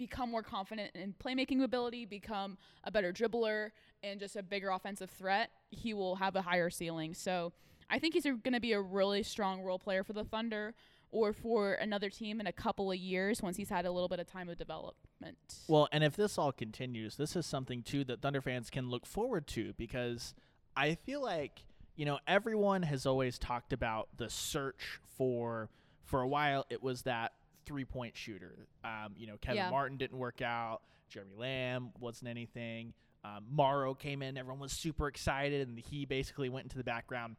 [0.00, 3.70] become more confident in playmaking ability, become a better dribbler,
[4.02, 7.12] and just a bigger offensive threat, he will have a higher ceiling.
[7.12, 7.52] So
[7.90, 10.74] I think he's going to be a really strong role player for the Thunder
[11.12, 14.20] or for another team in a couple of years once he's had a little bit
[14.20, 15.36] of time of development.
[15.68, 19.04] Well, and if this all continues, this is something too that Thunder fans can look
[19.04, 20.34] forward to because
[20.76, 25.68] I feel like you know everyone has always talked about the search for
[26.04, 26.64] for a while.
[26.70, 27.32] It was that
[27.66, 28.66] three point shooter.
[28.84, 29.70] Um, you know, Kevin Yeah.
[29.70, 30.80] Martin didn't work out.
[31.08, 32.94] Jeremy Lamb wasn't anything.
[33.24, 34.38] Um, Morrow came in.
[34.38, 37.36] Everyone was super excited, and he basically went into the background.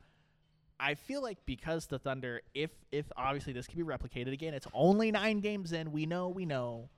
[0.79, 4.67] I feel like because the Thunder, if if obviously this can be replicated again, it's
[4.73, 5.91] only nine games in.
[5.91, 6.89] We know, we know,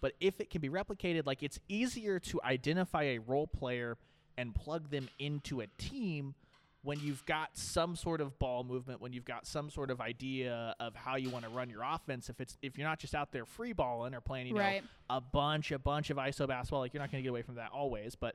[0.00, 3.98] but if it can be replicated, like it's easier to identify a role player
[4.38, 6.34] and plug them into a team
[6.82, 10.74] when you've got some sort of ball movement, when you've got some sort of idea
[10.80, 12.28] of how you want to run your offense.
[12.28, 14.82] If it's if you're not just out there free balling or playing, you Right.
[14.82, 17.42] know, a bunch, a bunch of ISO basketball, like you're not going to get away
[17.42, 18.14] from that always.
[18.16, 18.34] But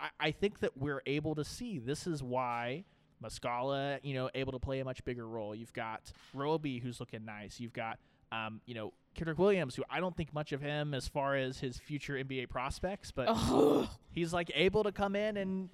[0.00, 2.84] I, I- think that we're able to see this is why
[3.22, 5.54] Muscala, you know, able to play a much bigger role.
[5.54, 7.58] You've got Roby, who's looking nice.
[7.58, 7.98] You've got,
[8.32, 11.58] um, you know, Kenrich Williams, who I don't think much of him as far as
[11.58, 13.88] his future NBA prospects, but Ugh.
[14.10, 15.70] he's like able to come in and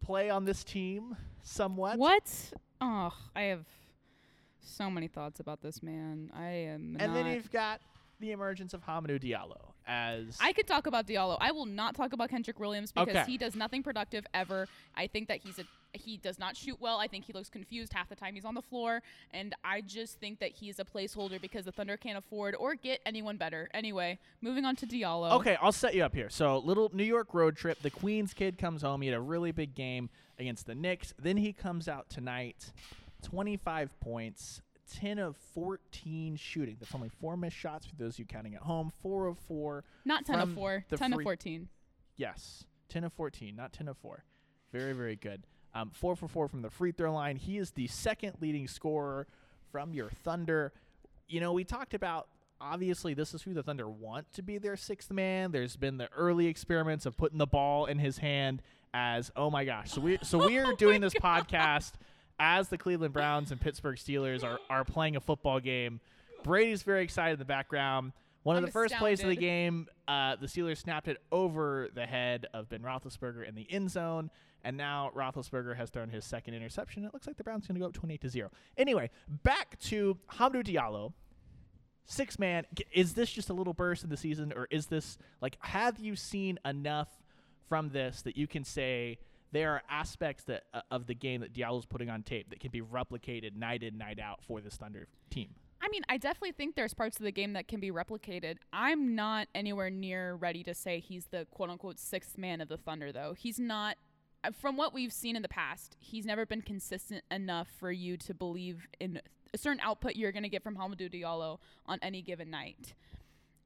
[0.00, 1.98] play on this team somewhat.
[1.98, 2.52] What?
[2.80, 3.64] Oh, I have
[4.60, 6.30] so many thoughts about this man.
[6.34, 7.80] I am And then you've got
[8.20, 11.36] the emergence of Hamidou Diallo as I could talk about Diallo.
[11.40, 13.24] I will not talk about Kenrich Williams because Okay.
[13.30, 14.66] he does nothing productive ever.
[14.96, 15.64] I think that he's a
[15.96, 16.98] he does not shoot well.
[16.98, 20.18] I think he looks confused half the time he's on the floor, and I just
[20.20, 23.68] think that he's a placeholder because the Thunder can't afford or get anyone better.
[23.74, 25.32] Anyway, moving on to Diallo.
[25.32, 26.30] Okay, I'll set you up here.
[26.30, 27.80] So, little New York road trip.
[27.82, 29.02] The Queens kid comes home.
[29.02, 31.14] He had a really big game against the Knicks.
[31.20, 32.72] Then he comes out tonight,
[33.22, 34.62] 25 points,
[34.94, 36.76] 10 of 14 shooting.
[36.78, 38.92] That's only four missed shots for those of you counting at home.
[39.02, 39.84] Four of four.
[40.04, 41.68] not ten of four, the ten of fourteen.
[42.16, 44.24] Yes, 10 of 14, not 10 of 4.
[44.72, 45.42] Very, very good.
[45.76, 47.36] Um, 4 for 4 from the free throw line.
[47.36, 49.26] He is the second leading scorer
[49.70, 50.72] from your Thunder.
[51.28, 52.28] You know, we talked about
[52.60, 55.52] obviously this is who the Thunder want to be their sixth man.
[55.52, 58.62] There's been the early experiments of putting the ball in his hand
[58.94, 59.90] as oh my gosh.
[59.90, 61.92] So we so we are doing this podcast
[62.38, 66.00] as the Cleveland Browns and Pittsburgh Steelers are are playing a football game.
[66.42, 68.12] Brady's very excited in the background.
[68.46, 71.88] One of I'm the first plays of the game, uh, the Steelers snapped it over
[71.92, 74.30] the head of Ben Roethlisberger in the end zone,
[74.62, 77.04] and now Roethlisberger has thrown his second interception.
[77.04, 78.50] It looks like the Browns are going to go up 28 to zero.
[78.76, 79.10] Anyway,
[79.42, 81.12] back to Hamidou Diallo,
[82.04, 82.64] six man.
[82.92, 86.14] Is this just a little burst in the season, or is this like have you
[86.14, 87.08] seen enough
[87.68, 89.18] from this that you can say
[89.50, 92.70] there are aspects that uh, of the game that Diallo's putting on tape that can
[92.70, 95.48] be replicated night in night out for this Thunder team?
[95.80, 98.56] I mean, I definitely think there's parts of the game that can be replicated.
[98.72, 102.76] I'm not anywhere near ready to say he's the quote unquote sixth man of the
[102.76, 103.34] Thunder, though.
[103.36, 103.96] He's not,
[104.42, 108.16] uh, from what we've seen in the past, he's never been consistent enough for you
[108.18, 109.20] to believe in
[109.54, 112.94] a certain output you're going to get from Hamidou Diallo on any given night.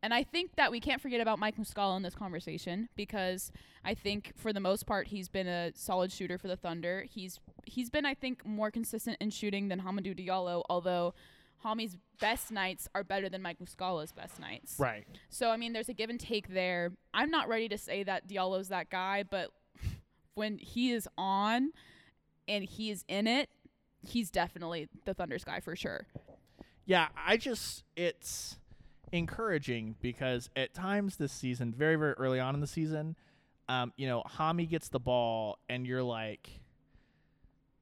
[0.02, 3.52] And I think that we can't forget about Mike Muscala in this conversation because
[3.84, 7.04] I think for the most part he's been a solid shooter for the Thunder.
[7.08, 11.14] He's he's been I think more consistent in shooting than Hamidou Diallo, although
[11.64, 14.76] Hami's best nights are better than Mike Muscala's best nights.
[14.78, 15.06] Right.
[15.28, 16.92] So I mean there's a give and take there.
[17.12, 19.50] I'm not ready to say that Diallo's that guy, but
[20.34, 21.72] when he is on,
[22.48, 23.48] and he is in it,
[24.02, 26.06] he's definitely the Thunder's guy for sure.
[26.84, 28.58] Yeah, I just it's
[29.12, 33.16] encouraging because at times this season, very very early on in the season,
[33.68, 36.60] um, you know, Hami gets the ball and you're like,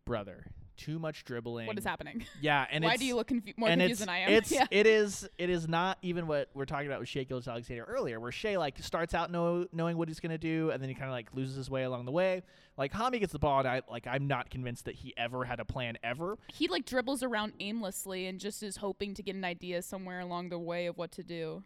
[0.04, 0.46] brother,
[0.78, 1.66] too much dribbling.
[1.66, 2.24] What is happening?
[2.40, 4.30] Yeah, and Why do you look confu- more confused than I am?
[4.38, 4.66] It's yeah.
[4.70, 8.32] it is it is not even what we're talking about with Shai Gilgeous-Alexander earlier, where
[8.32, 11.12] Shai like starts out know, knowing what he's gonna do, and then he kind of
[11.12, 12.42] like loses his way along the way.
[12.76, 15.60] Like Hami gets the ball, and I like I'm not convinced that he ever had
[15.60, 16.38] a plan ever.
[16.52, 20.50] he like dribbles around aimlessly and just is hoping to get an idea somewhere along
[20.50, 21.64] the way of what to do.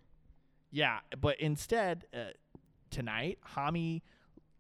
[0.71, 2.31] Yeah, but instead uh,
[2.91, 4.01] tonight, Hami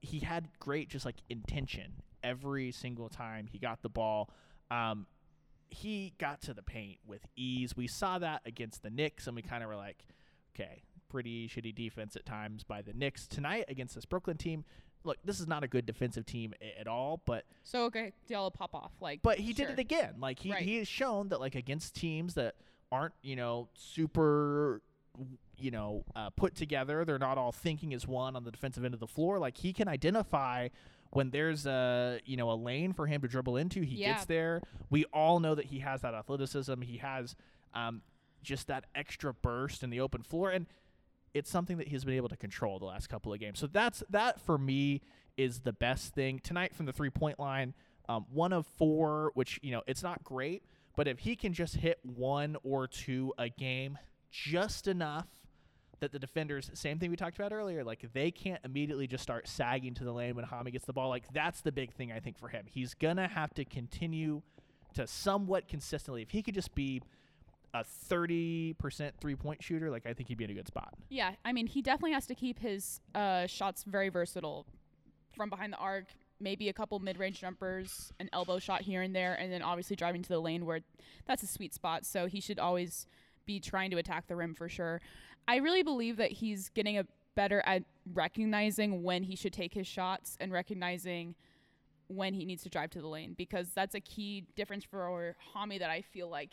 [0.02, 4.30] he had great just like intention every single time he got the ball.
[4.70, 5.06] Um,
[5.70, 7.76] he got to the paint with ease.
[7.76, 10.04] We saw that against the Knicks, and we kind of were like,
[10.54, 14.64] okay, pretty shitty defense at times by the Knicks tonight against this Brooklyn team.
[15.04, 18.52] Look, this is not a good defensive team a- at all, but So okay, Diallo
[18.52, 19.20] pop off like.
[19.22, 20.14] but he did it again.
[20.20, 20.62] Like he, Right.
[20.62, 22.54] he has shown that like against teams that
[22.92, 24.80] aren't you know super
[25.58, 28.94] you know uh, put together, they're not all thinking as one on the defensive end
[28.94, 29.38] of the floor.
[29.38, 30.68] Like he can identify
[31.12, 33.82] when there's a you know a lane for him to dribble into.
[33.82, 34.14] He Yeah.
[34.14, 34.62] gets there.
[34.90, 36.80] We all know that he has that athleticism.
[36.82, 37.34] He has
[37.74, 38.02] um,
[38.42, 40.66] just that extra burst in the open floor and.
[41.34, 43.58] It's something that he's been able to control the last couple of games.
[43.58, 45.00] So that's that for me
[45.38, 47.72] is the best thing tonight from the three point line.
[48.06, 50.62] Um, one of four, which you know it's not great,
[50.94, 53.96] but if he can just hit one or two a game,
[54.30, 55.26] just enough
[56.02, 59.48] that the defenders, same thing we talked about earlier, like they can't immediately just start
[59.48, 61.08] sagging to the lane when Hami gets the ball.
[61.08, 62.66] Like that's the big thing I think for him.
[62.68, 64.42] He's gonna have to continue
[64.94, 66.22] to somewhat consistently.
[66.22, 67.02] If he could just be
[67.72, 70.94] a 30% three point shooter, like I think he'd be in a good spot.
[71.08, 74.66] Yeah, I mean, he definitely has to keep his uh, shots very versatile
[75.36, 76.06] from behind the arc,
[76.40, 79.96] maybe a couple mid range jumpers, an elbow shot here and there, and then obviously
[79.96, 80.80] driving to the lane where
[81.26, 82.04] that's a sweet spot.
[82.04, 83.06] So he should always
[83.46, 85.00] be trying to attack the rim for sure.
[85.48, 87.82] I really believe that he's getting a better at
[88.14, 91.34] recognizing when he should take his shots and recognizing
[92.08, 95.78] when he needs to drive to the lane because that's a key difference for Hami
[95.78, 96.52] that I feel like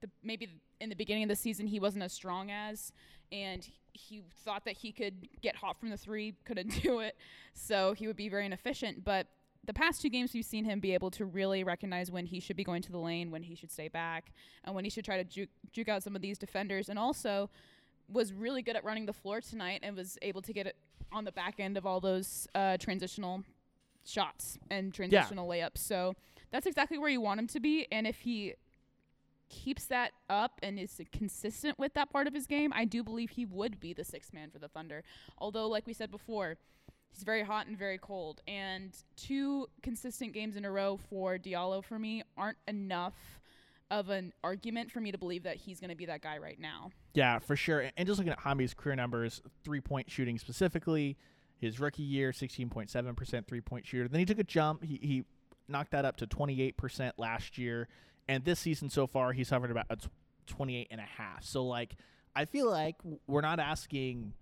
[0.00, 0.48] the maybe
[0.80, 2.92] in the beginning of the season he wasn't as strong as
[3.30, 7.16] and he thought that he could get hot from the three, couldn't do it.
[7.54, 9.26] So he would be very inefficient, but
[9.64, 12.56] the past two games we've seen him be able to really recognize when he should
[12.56, 14.32] be going to the lane, when he should stay back,
[14.64, 17.48] and when he should try to juke, juke out some of these defenders and also
[18.08, 20.76] was really good at running the floor tonight and was able to get it
[21.10, 23.42] on the back end of all those uh, transitional
[24.04, 25.78] shots and transitional layups.
[25.78, 26.14] So
[26.50, 27.86] that's exactly where you want him to be.
[27.92, 28.54] And if he
[29.48, 33.30] keeps that up and is consistent with that part of his game, I do believe
[33.30, 35.04] he would be the sixth man for the Thunder.
[35.38, 36.56] Although, like we said before,
[37.10, 38.40] he's very hot and very cold.
[38.48, 43.40] And two consistent games in a row for Diallo for me aren't enough
[43.92, 46.58] of an argument for me to believe that he's going to be that guy right
[46.58, 46.90] now.
[47.14, 47.90] Yeah, for sure.
[47.96, 51.16] And just looking at Hami's career numbers, three point shooting specifically,
[51.58, 54.08] his rookie year, 16.7% three point shooter.
[54.08, 54.82] Then he took a jump.
[54.82, 55.24] He, he
[55.68, 57.86] knocked that up to 28% last year.
[58.28, 60.08] And this season so far, he's hovered about a tw-
[60.46, 61.44] 28 and a half.
[61.44, 61.94] So, like,
[62.34, 64.32] I feel like we're not asking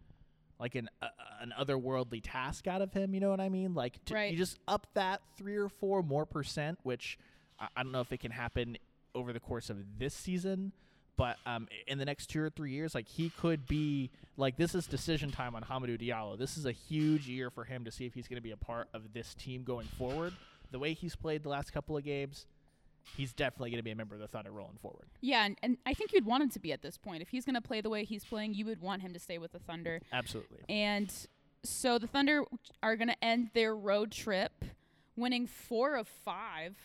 [0.61, 1.09] like an uh,
[1.41, 3.15] an otherworldly task out of him.
[3.15, 3.75] You know what I mean?
[3.75, 4.31] Like, to, Right.
[4.31, 7.19] you just up that three or four more percent, which
[7.59, 8.77] I, I don't know if it can happen
[9.15, 10.73] over the course of this season,
[11.17, 14.75] but um, in the next two or three years, like he could be like this
[14.75, 16.39] is decision time on Hamidou Diallo.
[16.39, 18.57] This is a huge year for him to see if he's going to be a
[18.57, 20.33] part of this team going forward.
[20.71, 22.47] The way he's played the last couple of games,
[23.17, 25.09] he's definitely going to be a member of the Thunder rolling forward.
[25.21, 27.23] Yeah, and, and I think you'd want him to be at this point.
[27.23, 29.39] If he's going to play the way he's playing, you would want him to stay
[29.39, 30.01] with the Thunder.
[30.13, 30.61] Absolutely.
[30.69, 31.13] And
[31.65, 32.45] so the Thunder
[32.83, 34.65] are going to end their road trip
[35.17, 36.77] winning four of five.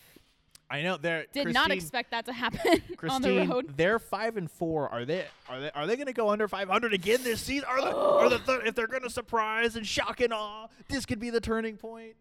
[0.70, 3.74] I know they're Did not expect that to happen on the road.
[3.78, 4.90] they're five and four.
[4.90, 5.26] Are they?
[5.48, 5.72] Are they?
[5.72, 7.68] Are they going to go under five hundred again this season?
[7.70, 7.96] Are the?
[7.96, 8.40] Are the?
[8.40, 11.78] Th- if they're going to surprise and shock and awe, this could be the turning
[11.78, 12.16] point.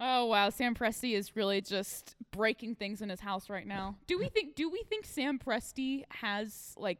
[0.00, 3.96] Oh wow, Sam Presti is really just breaking things in his house right now.
[4.06, 4.54] Do we think?
[4.54, 6.98] Do we think Sam Presti has like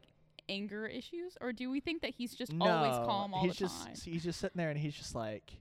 [0.49, 3.85] anger issues, or do we think that he's just always calm all he's the just,
[3.85, 3.95] time?
[4.03, 5.53] He's just sitting there and he's just like,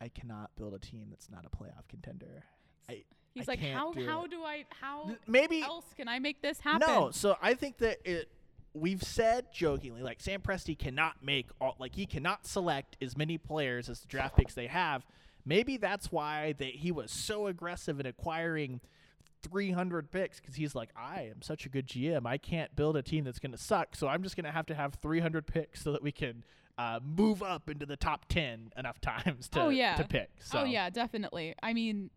[0.00, 2.44] I cannot build a team that's not a playoff contender.
[2.88, 3.04] I,
[3.34, 6.42] He's I like, how do how it." do I how maybe else can I make
[6.42, 6.86] this happen?
[6.86, 7.10] no.
[7.10, 8.28] So I think that it.
[8.74, 13.36] We've said jokingly, like Sam Presti cannot make all, like he cannot select as many
[13.36, 15.04] players as the draft picks they have.
[15.44, 18.80] Maybe that's why they, he was so aggressive in acquiring
[19.42, 22.26] 300 picks because he's like, I am such a good GM.
[22.26, 23.96] I can't build a team that's going to suck.
[23.96, 26.44] So I'm just going to have to have 300 picks so that we can
[26.78, 29.96] uh, move up into the top 10 enough times to, Oh, yeah.
[29.96, 30.30] to pick.
[30.40, 31.54] So Oh yeah, definitely.
[31.62, 32.10] I mean,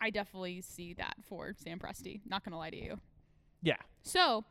[0.00, 2.20] I definitely see that for Sam Presti.
[2.26, 3.00] Not gonna lie to you.
[3.62, 3.76] Yeah.
[4.02, 4.44] So,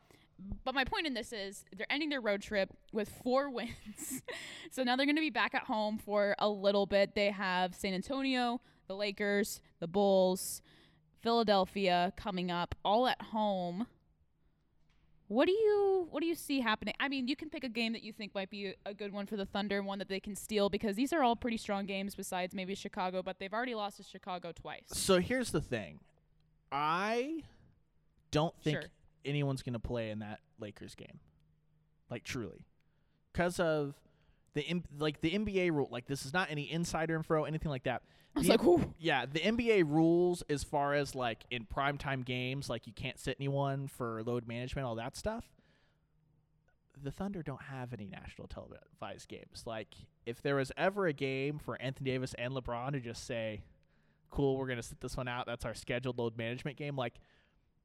[0.64, 4.22] but my point in this is they're ending their road trip with four wins.
[4.70, 7.14] so now they're going to be back at home for a little bit.
[7.14, 10.62] They have San Antonio, the Lakers, the Bulls,
[11.22, 13.86] Philadelphia coming up, all at home.
[15.30, 16.94] What do you what do you see happening?
[16.98, 19.26] I mean, you can pick a game that you think might be a good one
[19.26, 22.16] for the Thunder, one that they can steal because these are all pretty strong games
[22.16, 24.86] besides maybe Chicago, but they've already lost to Chicago twice.
[24.88, 26.00] So here's the thing.
[26.72, 27.44] I
[28.32, 28.90] don't think Sure.
[29.24, 31.20] anyone's going to play in that Lakers game.
[32.10, 32.66] Like truly.
[33.32, 33.94] Cuz of
[34.54, 38.02] the like the NBA rule like this is not any insider info anything like that.
[38.34, 38.60] I was like,
[38.98, 43.36] yeah, the NBA rules as far as like in primetime games, like you can't sit
[43.40, 45.44] anyone for load management, all that stuff.
[47.02, 49.64] The Thunder don't have any national televised games.
[49.66, 49.94] Like
[50.26, 53.62] if there was ever a game for Anthony Davis and LeBron to just say,
[54.30, 55.46] "Cool, we're gonna sit this one out.
[55.46, 57.14] That's our scheduled load management game." Like,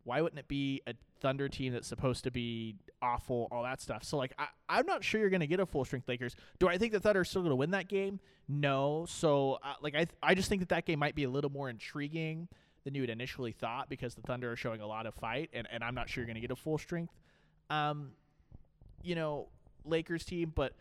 [0.03, 0.93] why wouldn't it be a
[1.25, 4.03] Thunder team that's supposed to be awful, all that stuff?
[4.03, 6.35] So like, I, I'm not sure you're gonna get a full strength Lakers.
[6.59, 8.19] Do I think the Thunder are still gonna win that game?
[8.47, 9.07] No.
[9.09, 11.49] So uh, like, I th- I just think that that game might be a little
[11.49, 12.47] more intriguing
[12.83, 15.67] than you had initially thought because the Thunder are showing a lot of fight, and,
[15.71, 17.15] and I'm not sure you're gonna get a full strength.
[17.71, 18.11] Um,
[19.01, 19.47] you know,
[19.83, 20.73] Lakers team, but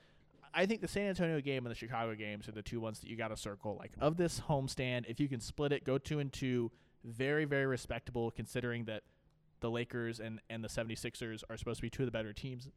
[0.52, 3.08] I think the San Antonio game and the Chicago games are the two ones that
[3.08, 3.78] you got to circle.
[3.78, 6.70] Like of this homestand, if you can split it, go two and two,
[7.02, 9.04] very very respectable considering that
[9.60, 12.68] the Lakers and and the 76ers are supposed to be two of the better teams.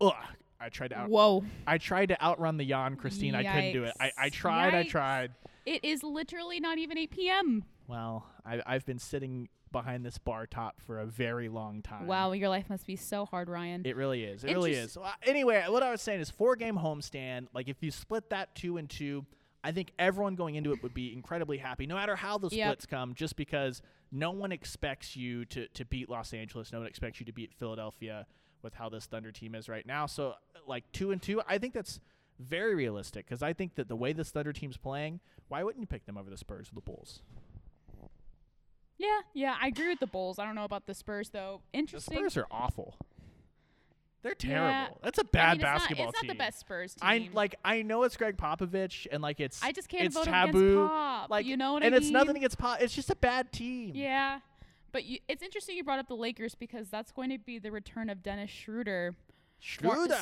[0.00, 0.12] Ugh,
[0.60, 1.44] I tried to out Whoa.
[1.66, 3.34] I tried to outrun the yawn, Christine.
[3.34, 3.94] I couldn't do it.
[4.00, 4.32] I, I Yikes.
[4.32, 5.32] tried, I tried.
[5.66, 7.64] It is literally not even 8 p.m.
[7.86, 12.06] Well, I I've been sitting behind this bar top for a very long time.
[12.06, 13.82] Wow, your life must be so hard, Ryan.
[13.86, 14.44] It really is.
[14.44, 14.98] It really Interest- is.
[14.98, 17.46] Well, anyway, what I was saying is four game homestand.
[17.54, 19.24] Like if you split that two and two,
[19.64, 22.66] I think everyone going into it would be incredibly happy, no matter how the Yep.
[22.66, 26.72] splits come, just because no one expects you to, to beat Los Angeles.
[26.72, 28.26] No one expects you to beat Philadelphia
[28.62, 30.06] with how this Thunder team is right now.
[30.06, 30.34] So
[30.66, 32.00] like two and two, I think that's
[32.40, 35.86] very realistic because I think that the way this Thunder team's playing, why wouldn't you
[35.86, 37.22] pick them over the Spurs or the Bulls?
[38.98, 40.38] yeah, yeah, I agree with the Bulls.
[40.38, 41.62] I don't know about the Spurs though.
[41.72, 42.14] Interesting.
[42.22, 42.94] The Spurs are awful.
[44.22, 44.48] They're Yeah.
[44.84, 45.00] terrible.
[45.02, 47.00] That's a bad mean, it's not- basketball it's not, the best Spurs team.
[47.02, 50.24] I like I know it's Gregg Popovich and like it's I just can't it's vote
[50.26, 50.58] taboo.
[50.84, 51.30] against Pop.
[51.30, 51.94] like you know what and I mean.
[51.96, 52.80] And it's nothing against Pop.
[52.80, 53.92] It's just a bad team.
[53.96, 54.38] Yeah,
[54.92, 57.72] but you, it's interesting you brought up the Lakers because that's going to be the
[57.72, 59.16] return of Dennis Schroeder,
[59.58, 60.14] Schroeder.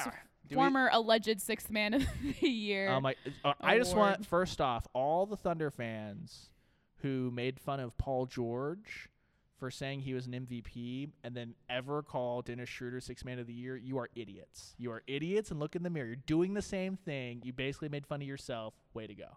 [0.48, 2.06] Do we- former alleged sixth man of
[2.40, 2.88] the year.
[2.88, 3.14] Oh my!
[3.44, 6.48] uh, I just want first off all the Thunder fans
[7.02, 9.09] who made fun of Paul George
[9.60, 13.46] for saying he was an MVP and then ever call Dennis Schroeder six man of
[13.46, 13.76] the year.
[13.76, 14.74] You are idiots.
[14.78, 16.06] You are idiots and look in the mirror.
[16.06, 17.42] You're doing the same thing.
[17.44, 18.74] You basically made fun of yourself.
[18.94, 19.36] Way to go.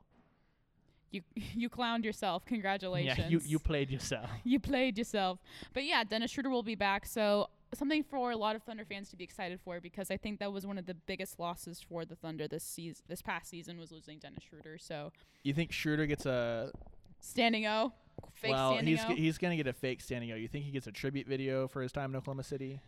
[1.11, 2.45] you you clowned yourself.
[2.45, 3.19] Congratulations.
[3.19, 4.29] Yeah, you you played yourself.
[4.43, 5.39] you played yourself.
[5.73, 7.05] But yeah, Dennis Schroeder will be back.
[7.05, 10.39] So something for a lot of Thunder fans to be excited for because I think
[10.39, 13.03] that was one of the biggest losses for the Thunder this season.
[13.07, 14.77] This past season was losing Dennis Schroeder.
[14.77, 15.11] So
[15.43, 16.71] You think Schroeder gets a
[17.19, 17.93] standing O,
[18.33, 18.73] fake well?
[18.73, 19.15] standing He's O.
[19.15, 20.35] he's gonna get a fake standing O.
[20.35, 22.79] You think he gets a tribute video for his time in Oklahoma City?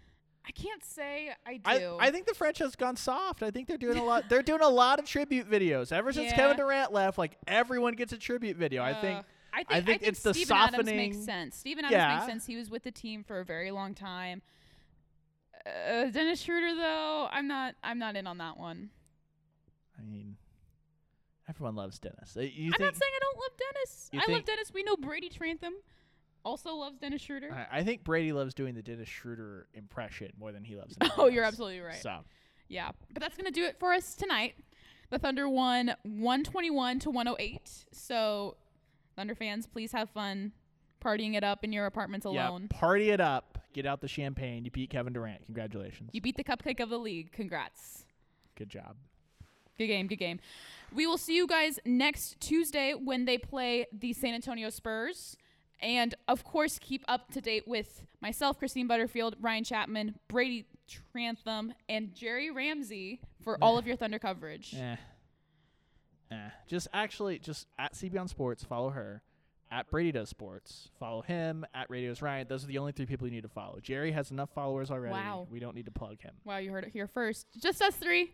[0.47, 1.97] I can't say I I, do.
[1.99, 3.41] I think the French has gone soft.
[3.41, 4.29] I think they're doing a lot.
[4.29, 6.35] They're doing a lot of tribute videos ever since Yeah.
[6.35, 7.17] Kevin Durant left.
[7.17, 8.83] Like everyone gets a tribute video.
[8.83, 9.19] I think.
[9.19, 9.23] Uh,
[9.53, 11.55] I think, I think it's the Steven Adams makes softening- sense.
[11.55, 12.15] Steven Adams Yeah.
[12.15, 12.45] makes sense.
[12.45, 14.41] He was with the team for a very long time.
[15.65, 17.75] Uh, Dennis Schroeder, though, I'm not.
[17.83, 18.89] I'm not in on that one.
[19.97, 20.34] I mean,
[21.49, 22.35] everyone loves Dennis.
[22.37, 22.79] Uh, You I'm think?
[22.79, 24.09] not saying I don't love Dennis.
[24.13, 24.73] I love think- Dennis.
[24.73, 25.73] We know Brady Trantham
[26.43, 27.51] also loves Dennis Schroeder.
[27.51, 30.95] I, I think Brady loves doing the Dennis Schroeder impression more than he loves.
[31.01, 31.53] anything oh, you're else.
[31.53, 31.95] absolutely right.
[32.01, 32.19] So
[32.67, 34.55] Yeah, but that's gonna do it for us tonight.
[35.11, 37.85] The Thunder won 121 to 108.
[37.91, 38.57] So,
[39.15, 40.51] Thunder fans, please have fun
[40.99, 42.67] partying it up in your apartments yeah, alone.
[42.69, 43.59] party it up.
[43.73, 44.65] Get out the champagne.
[44.65, 45.45] You beat Kevin Durant.
[45.45, 46.09] Congratulations.
[46.11, 47.31] You beat the cupcake of the league.
[47.31, 48.05] Congrats.
[48.55, 48.95] Good job.
[49.77, 50.39] Good game, good game.
[50.93, 55.35] We will see you guys next Tuesday when they play the San Antonio Spurs.
[55.81, 60.65] And of course, keep up to date with myself, Christine Butterfield, Ryan Chapman, Brady
[61.11, 64.73] Trantham, and Jerry Ramsey for all of your Thunder coverage.
[64.73, 64.95] Eh.
[66.31, 66.49] Eh.
[66.67, 69.21] Just actually, just at CB on Sports, follow her.
[69.71, 71.65] At Brady Does Sports, follow him.
[71.73, 72.47] At Radios Ryan.
[72.47, 73.79] Those are the only three people you need to follow.
[73.81, 75.13] Jerry has enough followers already.
[75.13, 75.47] Wow.
[75.51, 76.33] We don't need to plug him.
[76.45, 77.47] Wow, you heard it here first.
[77.59, 78.33] Just us three.